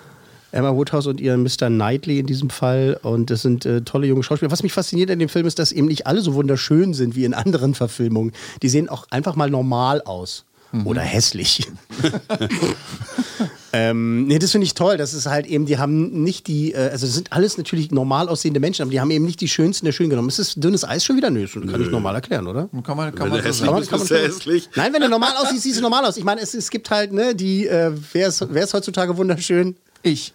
Emma 0.53 0.75
Woodhouse 0.75 1.07
und 1.07 1.21
ihren 1.21 1.43
Mr. 1.43 1.69
Knightley 1.69 2.21
in 2.21 2.27
diesem 2.27 2.51
Fall. 2.51 2.99
Und 3.03 3.31
das 3.31 3.43
sind 3.43 3.67
äh, 3.67 3.83
tolle 3.83 4.07
junge 4.07 4.23
Schauspieler. 4.23 4.51
Was 4.51 4.63
mich 4.63 4.73
fasziniert 4.73 5.11
an 5.11 5.19
dem 5.19 5.29
Film 5.29 5.47
ist, 5.47 5.59
dass 5.59 5.73
eben 5.73 5.89
nicht 5.89 6.07
alle 6.07 6.21
so 6.21 6.35
wunderschön 6.35 6.95
sind 6.95 7.17
wie 7.17 7.25
in 7.25 7.35
anderen 7.35 7.75
Verfilmungen. 7.75 8.33
Die 8.63 8.69
sehen 8.69 8.89
auch 8.89 9.07
einfach 9.11 9.35
mal 9.35 9.51
normal 9.51 10.03
aus. 10.03 10.45
Oder 10.85 11.03
hässlich. 11.03 11.71
ähm, 13.75 14.27
nee, 14.27 14.39
das 14.39 14.53
finde 14.53 14.65
ich 14.65 14.73
toll. 14.73 14.97
Das 14.97 15.13
ist 15.13 15.27
halt 15.27 15.47
eben, 15.47 15.67
die 15.67 15.77
haben 15.77 16.23
nicht 16.23 16.47
die, 16.47 16.73
äh, 16.73 16.89
also 16.89 17.05
das 17.05 17.15
sind 17.15 17.31
alles 17.31 17.59
natürlich 17.59 17.91
normal 17.91 18.31
aussehende 18.31 18.59
Menschen, 18.59 18.81
aber 18.81 18.91
die 18.91 18.99
haben 18.99 19.11
eben 19.11 19.27
nicht 19.27 19.43
die 19.43 19.49
schönsten 19.49 19.85
der 19.85 19.93
schön 19.93 20.09
genommen. 20.09 20.31
Ist 20.31 20.39
das 20.39 20.55
dünnes 20.55 20.89
Eis 20.89 21.05
schon 21.05 21.19
wieder? 21.19 21.29
Nö, 21.29 21.43
das 21.43 21.53
kann 21.53 21.83
ich 21.83 21.91
normal 21.91 22.15
erklären, 22.15 22.47
oder? 22.47 22.71
Kann 22.85 22.97
man, 22.97 23.15
kann 23.15 23.31
Wenn 23.31 23.43
man 23.43 23.53
so 23.53 23.97
bist 23.99 24.11
du 24.11 24.15
hässlich. 24.17 24.71
Nein, 24.75 24.95
wenn 24.95 25.03
du 25.03 25.11
normal 25.11 25.33
aussiehst, 25.43 25.65
siehst 25.65 25.77
du 25.77 25.83
normal 25.83 26.07
aus. 26.07 26.17
Ich 26.17 26.25
meine, 26.25 26.41
es, 26.41 26.55
es 26.55 26.71
gibt 26.71 26.91
halt, 26.91 27.13
ne, 27.13 27.35
die, 27.35 27.67
äh, 27.67 27.93
wer, 28.13 28.29
ist, 28.29 28.47
wer 28.49 28.65
ist 28.65 28.73
heutzutage 28.73 29.15
wunderschön? 29.19 29.77
Ich. 30.03 30.33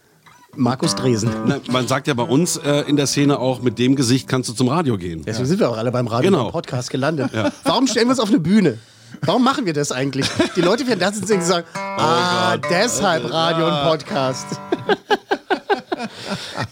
Markus 0.58 0.96
Dresen. 0.96 1.30
Na, 1.46 1.60
man 1.72 1.88
sagt 1.88 2.08
ja 2.08 2.14
bei 2.14 2.24
uns 2.24 2.58
äh, 2.58 2.82
in 2.88 2.96
der 2.98 3.08
Szene 3.08 3.40
auch, 3.40 3.62
mit 3.62 3.80
dem 3.80 3.96
Gesicht 3.96 4.28
kannst 4.28 4.50
du 4.50 4.54
zum 4.54 4.68
Radio 4.70 4.98
gehen. 4.98 5.24
Deswegen 5.26 5.48
sind 5.48 5.60
wir 5.60 5.70
auch 5.70 5.78
alle 5.78 5.92
beim 5.92 6.08
Radio 6.08 6.32
Genau. 6.32 6.44
beim 6.46 6.52
Podcast 6.52 6.90
gelandet. 6.90 7.32
Warum 7.64 7.88
stellen 7.88 8.08
wir 8.08 8.12
uns 8.12 8.20
auf 8.20 8.30
eine 8.30 8.40
Bühne? 8.40 8.78
Warum 9.22 9.44
machen 9.44 9.66
wir 9.66 9.74
das 9.74 9.92
eigentlich? 9.92 10.28
Die 10.56 10.62
Leute 10.62 10.86
werden 10.88 11.00
das 11.00 11.18
und 11.18 11.28
sagen, 11.44 11.66
ah, 11.74 12.58
deshalb 12.58 13.32
Radio 13.32 13.68
und 13.68 13.84
Podcast. 13.84 14.46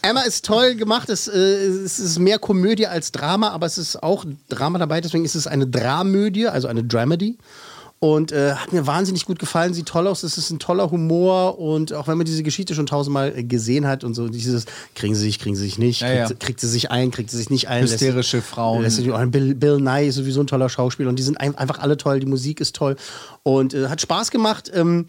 Emma 0.01 0.21
ist 0.21 0.45
toll 0.45 0.75
gemacht. 0.75 1.09
Es, 1.09 1.27
äh, 1.27 1.37
es 1.37 1.99
ist 1.99 2.19
mehr 2.19 2.39
Komödie 2.39 2.87
als 2.87 3.11
Drama, 3.11 3.49
aber 3.49 3.65
es 3.65 3.77
ist 3.77 4.01
auch 4.03 4.25
Drama 4.49 4.79
dabei. 4.79 5.01
Deswegen 5.01 5.25
ist 5.25 5.35
es 5.35 5.47
eine 5.47 5.65
Dramödie, 5.67 6.47
also 6.47 6.67
eine 6.67 6.83
Dramedy. 6.83 7.37
Und 8.05 8.31
äh, 8.31 8.53
hat 8.53 8.71
mir 8.71 8.85
wahnsinnig 8.85 9.25
gut 9.25 9.39
gefallen, 9.39 9.73
sieht 9.73 9.87
toll 9.87 10.05
aus, 10.05 10.21
es 10.21 10.37
ist 10.37 10.51
ein 10.51 10.59
toller 10.59 10.91
Humor 10.91 11.57
und 11.57 11.91
auch 11.91 12.07
wenn 12.07 12.17
man 12.17 12.25
diese 12.25 12.43
Geschichte 12.43 12.75
schon 12.75 12.85
tausendmal 12.85 13.33
äh, 13.35 13.43
gesehen 13.43 13.87
hat 13.87 14.03
und 14.03 14.13
so, 14.13 14.27
dieses 14.27 14.65
kriegen 14.93 15.15
sie 15.15 15.21
sich, 15.21 15.39
kriegen 15.39 15.55
sie 15.55 15.63
sich 15.63 15.79
nicht, 15.79 16.01
Ja, 16.01 16.07
kriegt, 16.07 16.19
ja. 16.19 16.27
Sie, 16.27 16.35
kriegt 16.35 16.59
sie 16.59 16.67
sich 16.67 16.91
ein, 16.91 17.09
kriegt 17.09 17.31
sie 17.31 17.37
sich 17.37 17.49
nicht 17.49 17.67
ein. 17.67 17.81
lässt- 17.81 17.93
Hysterische 17.95 18.43
Frauen. 18.43 18.83
lässt 18.83 18.97
sich- 18.97 19.11
auch 19.11 19.25
Bill, 19.25 19.55
Bill 19.55 19.79
Nye 19.81 20.05
ist 20.07 20.15
sowieso 20.15 20.41
ein 20.41 20.47
toller 20.47 20.69
Schauspieler 20.69 21.09
und 21.09 21.17
die 21.17 21.23
sind 21.23 21.39
ein, 21.41 21.55
einfach 21.57 21.79
alle 21.79 21.97
toll, 21.97 22.19
die 22.19 22.27
Musik 22.27 22.61
ist 22.61 22.75
toll 22.75 22.95
und 23.41 23.73
äh, 23.73 23.87
hat 23.87 24.01
Spaß 24.01 24.29
gemacht. 24.29 24.69
Ähm, 24.73 25.07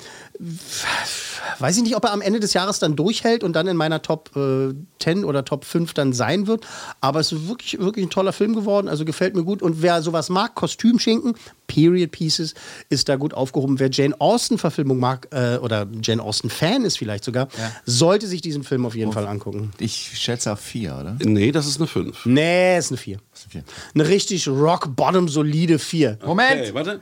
weiß 1.58 1.76
ich 1.76 1.82
nicht, 1.82 1.96
ob 1.96 2.04
er 2.04 2.12
am 2.12 2.20
Ende 2.20 2.40
des 2.40 2.52
Jahres 2.52 2.78
dann 2.78 2.96
durchhält 2.96 3.42
und 3.44 3.52
dann 3.54 3.66
in 3.66 3.76
meiner 3.76 4.02
Top 4.02 4.30
äh, 4.36 4.74
10 5.00 5.24
oder 5.24 5.44
Top 5.44 5.64
5 5.64 5.94
dann 5.94 6.12
sein 6.12 6.46
wird. 6.46 6.66
Aber 7.00 7.20
es 7.20 7.32
ist 7.32 7.48
wirklich, 7.48 7.78
wirklich 7.78 8.06
ein 8.06 8.10
toller 8.10 8.32
Film 8.32 8.54
geworden. 8.54 8.88
Also 8.88 9.04
gefällt 9.04 9.34
mir 9.36 9.44
gut. 9.44 9.62
Und 9.62 9.82
wer 9.82 10.02
sowas 10.02 10.28
mag, 10.28 10.54
Kostümschinken, 10.54 11.34
Period 11.66 12.10
Pieces, 12.12 12.54
ist 12.88 13.08
da 13.08 13.16
gut 13.16 13.34
aufgehoben. 13.34 13.78
Wer 13.78 13.90
Jane 13.90 14.14
Austen-Verfilmung 14.20 14.98
mag 14.98 15.28
äh, 15.32 15.56
oder 15.58 15.86
Jane 16.02 16.22
Austen-Fan 16.22 16.84
ist 16.84 16.98
vielleicht 16.98 17.24
sogar, 17.24 17.48
Ja. 17.58 17.72
sollte 17.84 18.26
sich 18.26 18.40
diesen 18.40 18.64
Film 18.64 18.86
auf 18.86 18.94
jeden 18.94 19.12
Fall 19.12 19.26
angucken. 19.26 19.72
Ich 19.78 20.12
schätze 20.18 20.52
auf 20.52 20.60
vier, 20.60 20.96
oder? 21.00 21.16
Nee, 21.22 21.52
das 21.52 21.66
ist 21.66 21.78
eine 21.78 21.86
5. 21.86 22.26
Nee, 22.26 22.78
ist 22.78 22.90
eine 22.90 22.98
4. 22.98 23.18
vier. 23.50 23.64
Eine 23.94 24.08
richtig 24.08 24.48
rock-bottom 24.48 25.28
solide 25.28 25.78
4. 25.78 26.18
Moment! 26.24 26.60
Okay, 26.62 26.74
warte. 26.74 27.00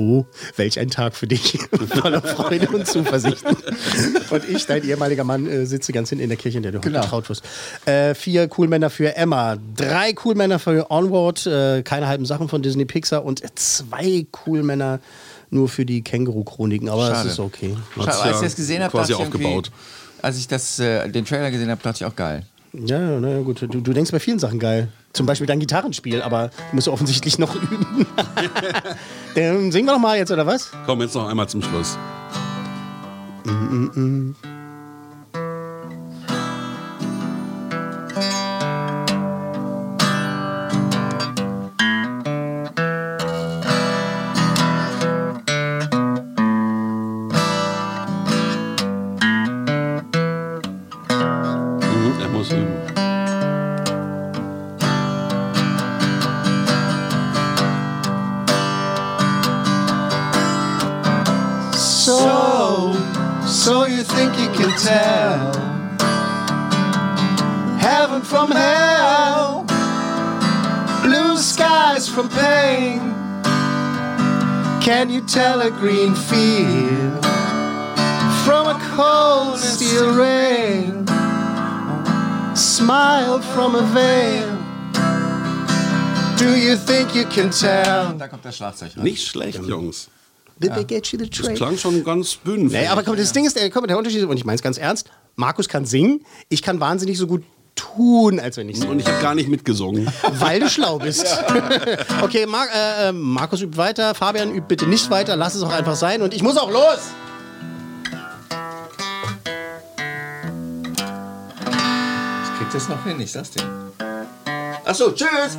Oh, 0.00 0.24
welch 0.56 0.80
ein 0.80 0.88
Tag 0.88 1.14
für 1.14 1.26
dich. 1.26 1.58
Voller 2.00 2.22
Freude 2.22 2.68
und 2.70 2.86
Zuversicht. 2.86 3.44
Und 4.30 4.48
ich, 4.48 4.64
dein 4.64 4.82
ehemaliger 4.82 5.24
Mann, 5.24 5.46
äh, 5.46 5.66
sitze 5.66 5.92
ganz 5.92 6.08
hinten 6.08 6.22
in 6.24 6.30
der 6.30 6.38
Kirche, 6.38 6.56
in 6.56 6.62
der 6.62 6.72
du 6.72 6.78
heute 6.78 6.88
Genau. 6.88 7.02
getraut 7.02 7.28
wirst. 7.28 7.42
Äh, 7.84 8.14
vier 8.14 8.48
Coolmänner 8.48 8.88
für 8.88 9.14
Emma, 9.14 9.58
drei 9.76 10.14
Coolmänner 10.14 10.58
für 10.58 10.90
Onward, 10.90 11.46
äh, 11.46 11.82
keine 11.82 12.06
halben 12.08 12.24
Sachen 12.24 12.48
von 12.48 12.62
Disney 12.62 12.86
Pixar 12.86 13.24
und 13.26 13.42
zwei 13.58 14.26
Coolmänner 14.30 15.00
nur 15.50 15.68
für 15.68 15.84
die 15.84 16.02
Känguru-Chroniken. 16.02 16.88
Aber 16.88 17.08
Schade. 17.08 17.26
es 17.28 17.34
ist 17.34 17.40
okay. 17.40 17.76
Schade, 17.96 18.10
als 18.22 18.36
ich 18.36 18.42
das 18.46 18.56
gesehen 18.56 18.82
habe, 18.82 18.90
quasi 18.92 19.12
dachte 19.12 19.24
ich 19.24 19.28
irgendwie- 19.34 19.46
aufgebaut. 19.46 19.70
Als 20.22 20.38
ich 20.38 20.48
das, 20.48 20.78
äh, 20.78 21.08
den 21.08 21.24
Trailer 21.24 21.50
gesehen 21.50 21.70
habe, 21.70 21.82
dachte 21.82 22.04
ich 22.04 22.10
auch 22.10 22.16
geil. 22.16 22.44
Ja, 22.72 23.20
na 23.20 23.28
ja, 23.28 23.40
gut. 23.40 23.62
Du, 23.62 23.66
du 23.66 23.92
denkst 23.92 24.12
bei 24.12 24.20
vielen 24.20 24.38
Sachen 24.38 24.58
geil. 24.58 24.88
Zum 25.12 25.26
Beispiel 25.26 25.46
dein 25.46 25.58
Gitarrenspiel, 25.58 26.22
aber 26.22 26.48
du 26.70 26.76
musst 26.76 26.88
offensichtlich 26.88 27.38
noch 27.38 27.54
üben. 27.62 28.06
Dann 29.34 29.72
singen 29.72 29.86
wir 29.86 29.94
doch 29.94 30.00
mal 30.00 30.16
jetzt, 30.16 30.30
oder 30.30 30.46
was? 30.46 30.70
Komm, 30.86 31.00
jetzt 31.00 31.14
noch 31.14 31.28
einmal 31.28 31.48
zum 31.48 31.62
Schluss. 31.62 31.98
Mhm, 33.44 34.34
er 34.44 34.59
think 87.10 87.36
you 87.36 87.42
can 87.42 87.50
tell? 87.50 88.14
Da 88.18 88.28
kommt 88.28 88.44
das 88.44 88.56
Schlagzeug 88.56 88.96
rein. 88.96 89.04
Nicht 89.04 89.26
schlecht, 89.26 89.60
Jungs. 89.64 90.08
Get 90.60 91.06
you 91.12 91.18
the 91.18 91.30
Das 91.30 91.54
klang 91.54 91.78
schon 91.78 92.04
ganz 92.04 92.34
bühnenfähig. 92.36 92.82
Nee, 92.82 92.88
aber 92.88 93.02
komm, 93.02 93.16
das 93.16 93.32
Ding 93.32 93.46
ist, 93.46 93.56
der, 93.56 93.70
komm, 93.70 93.86
der 93.86 93.96
Unterschied, 93.96 94.20
ist- 94.20 94.26
und 94.26 94.36
ich 94.36 94.44
meine 94.44 94.56
es 94.56 94.62
ganz 94.62 94.76
ernst, 94.76 95.10
Markus 95.34 95.68
kann 95.68 95.86
singen, 95.86 96.20
ich 96.50 96.60
kann 96.62 96.80
wahnsinnig 96.80 97.16
so 97.16 97.26
gut 97.26 97.42
tun, 97.74 98.38
als 98.38 98.58
wenn 98.58 98.68
ich 98.68 98.76
singe. 98.78 98.90
Und 98.90 98.98
ich 99.00 99.06
habe 99.06 99.22
gar 99.22 99.34
nicht 99.34 99.48
mitgesungen. 99.48 100.06
Weil 100.32 100.60
du 100.60 100.68
schlau 100.70 100.98
bist. 100.98 101.26
okay, 102.22 102.44
Mar 102.44 102.66
äh, 102.74 103.08
äh, 103.08 103.12
Markus 103.12 103.62
übt 103.62 103.78
weiter, 103.78 104.14
Fabian 104.14 104.50
übt 104.50 104.66
bitte 104.68 104.86
nicht 104.86 105.08
weiter, 105.08 105.34
lass 105.34 105.54
es 105.54 105.62
auch 105.62 105.72
einfach 105.72 105.96
sein 105.96 106.20
und 106.20 106.34
ich 106.34 106.42
muss 106.42 106.58
auch 106.58 106.70
los. 106.70 106.98
Ich 112.44 112.58
krieg 112.58 112.68
das 112.70 112.88
noch 112.90 113.02
hin, 113.04 113.18
ich 113.18 113.32
sag's 113.32 113.50
dir. 113.52 113.62
Achso, 114.84 115.12
tschüss! 115.12 115.56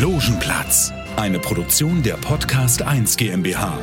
Logenplatz, 0.00 0.92
eine 1.16 1.38
Produktion 1.38 2.02
der 2.02 2.16
Podcast 2.16 2.80
1 2.80 3.18
GmbH. 3.18 3.78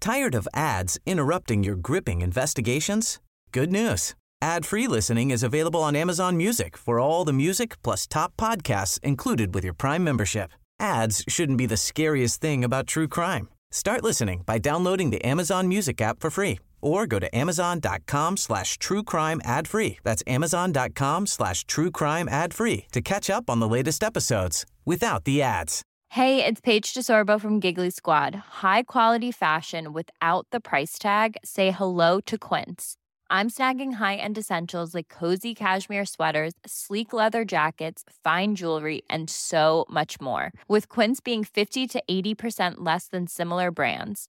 Tired 0.00 0.34
of 0.34 0.48
ads 0.52 0.98
interrupting 1.06 1.62
your 1.62 1.76
gripping 1.76 2.20
investigations? 2.20 3.20
Good 3.52 3.70
news. 3.70 4.16
Ad-free 4.42 4.88
listening 4.88 5.30
is 5.30 5.44
available 5.44 5.84
on 5.84 5.94
Amazon 5.94 6.36
Music 6.36 6.76
for 6.76 6.98
all 6.98 7.24
the 7.24 7.32
music 7.32 7.80
plus 7.84 8.08
top 8.08 8.32
podcasts 8.36 8.98
included 9.04 9.54
with 9.54 9.62
your 9.62 9.74
Prime 9.74 10.02
membership. 10.02 10.50
Ads 10.80 11.22
shouldn't 11.28 11.58
be 11.58 11.66
the 11.66 11.76
scariest 11.76 12.40
thing 12.40 12.64
about 12.64 12.88
true 12.88 13.06
crime. 13.06 13.48
Start 13.70 14.02
listening 14.02 14.42
by 14.44 14.58
downloading 14.58 15.10
the 15.10 15.24
Amazon 15.24 15.68
Music 15.68 16.00
app 16.00 16.18
for 16.18 16.28
free 16.28 16.58
or 16.80 17.06
go 17.06 17.18
to 17.18 17.34
amazon.com 17.36 18.36
slash 18.36 18.78
true 18.78 19.02
crime 19.02 19.40
ad 19.44 19.68
free. 19.68 19.98
That's 20.02 20.22
amazon.com 20.26 21.26
slash 21.26 21.64
true 21.64 21.90
crime 21.90 22.28
ad 22.28 22.54
free 22.54 22.86
to 22.92 23.00
catch 23.00 23.30
up 23.30 23.48
on 23.48 23.60
the 23.60 23.68
latest 23.68 24.02
episodes 24.02 24.66
without 24.84 25.24
the 25.24 25.42
ads. 25.42 25.82
Hey, 26.14 26.44
it's 26.44 26.60
Paige 26.60 26.92
DeSorbo 26.92 27.40
from 27.40 27.60
Giggly 27.60 27.90
Squad. 27.90 28.34
High 28.64 28.82
quality 28.82 29.30
fashion 29.30 29.92
without 29.92 30.44
the 30.50 30.58
price 30.58 30.98
tag. 30.98 31.36
Say 31.44 31.70
hello 31.70 32.20
to 32.22 32.36
Quince. 32.36 32.96
I'm 33.30 33.48
snagging 33.48 33.92
high-end 33.92 34.36
essentials 34.36 34.92
like 34.92 35.08
cozy 35.08 35.54
cashmere 35.54 36.04
sweaters, 36.04 36.54
sleek 36.66 37.12
leather 37.12 37.44
jackets, 37.44 38.02
fine 38.24 38.56
jewelry, 38.56 39.02
and 39.08 39.30
so 39.30 39.86
much 39.88 40.20
more. 40.20 40.50
With 40.66 40.88
Quince 40.88 41.20
being 41.20 41.44
50 41.44 41.86
to 41.86 42.02
80% 42.10 42.78
less 42.78 43.06
than 43.06 43.28
similar 43.28 43.70
brands. 43.70 44.28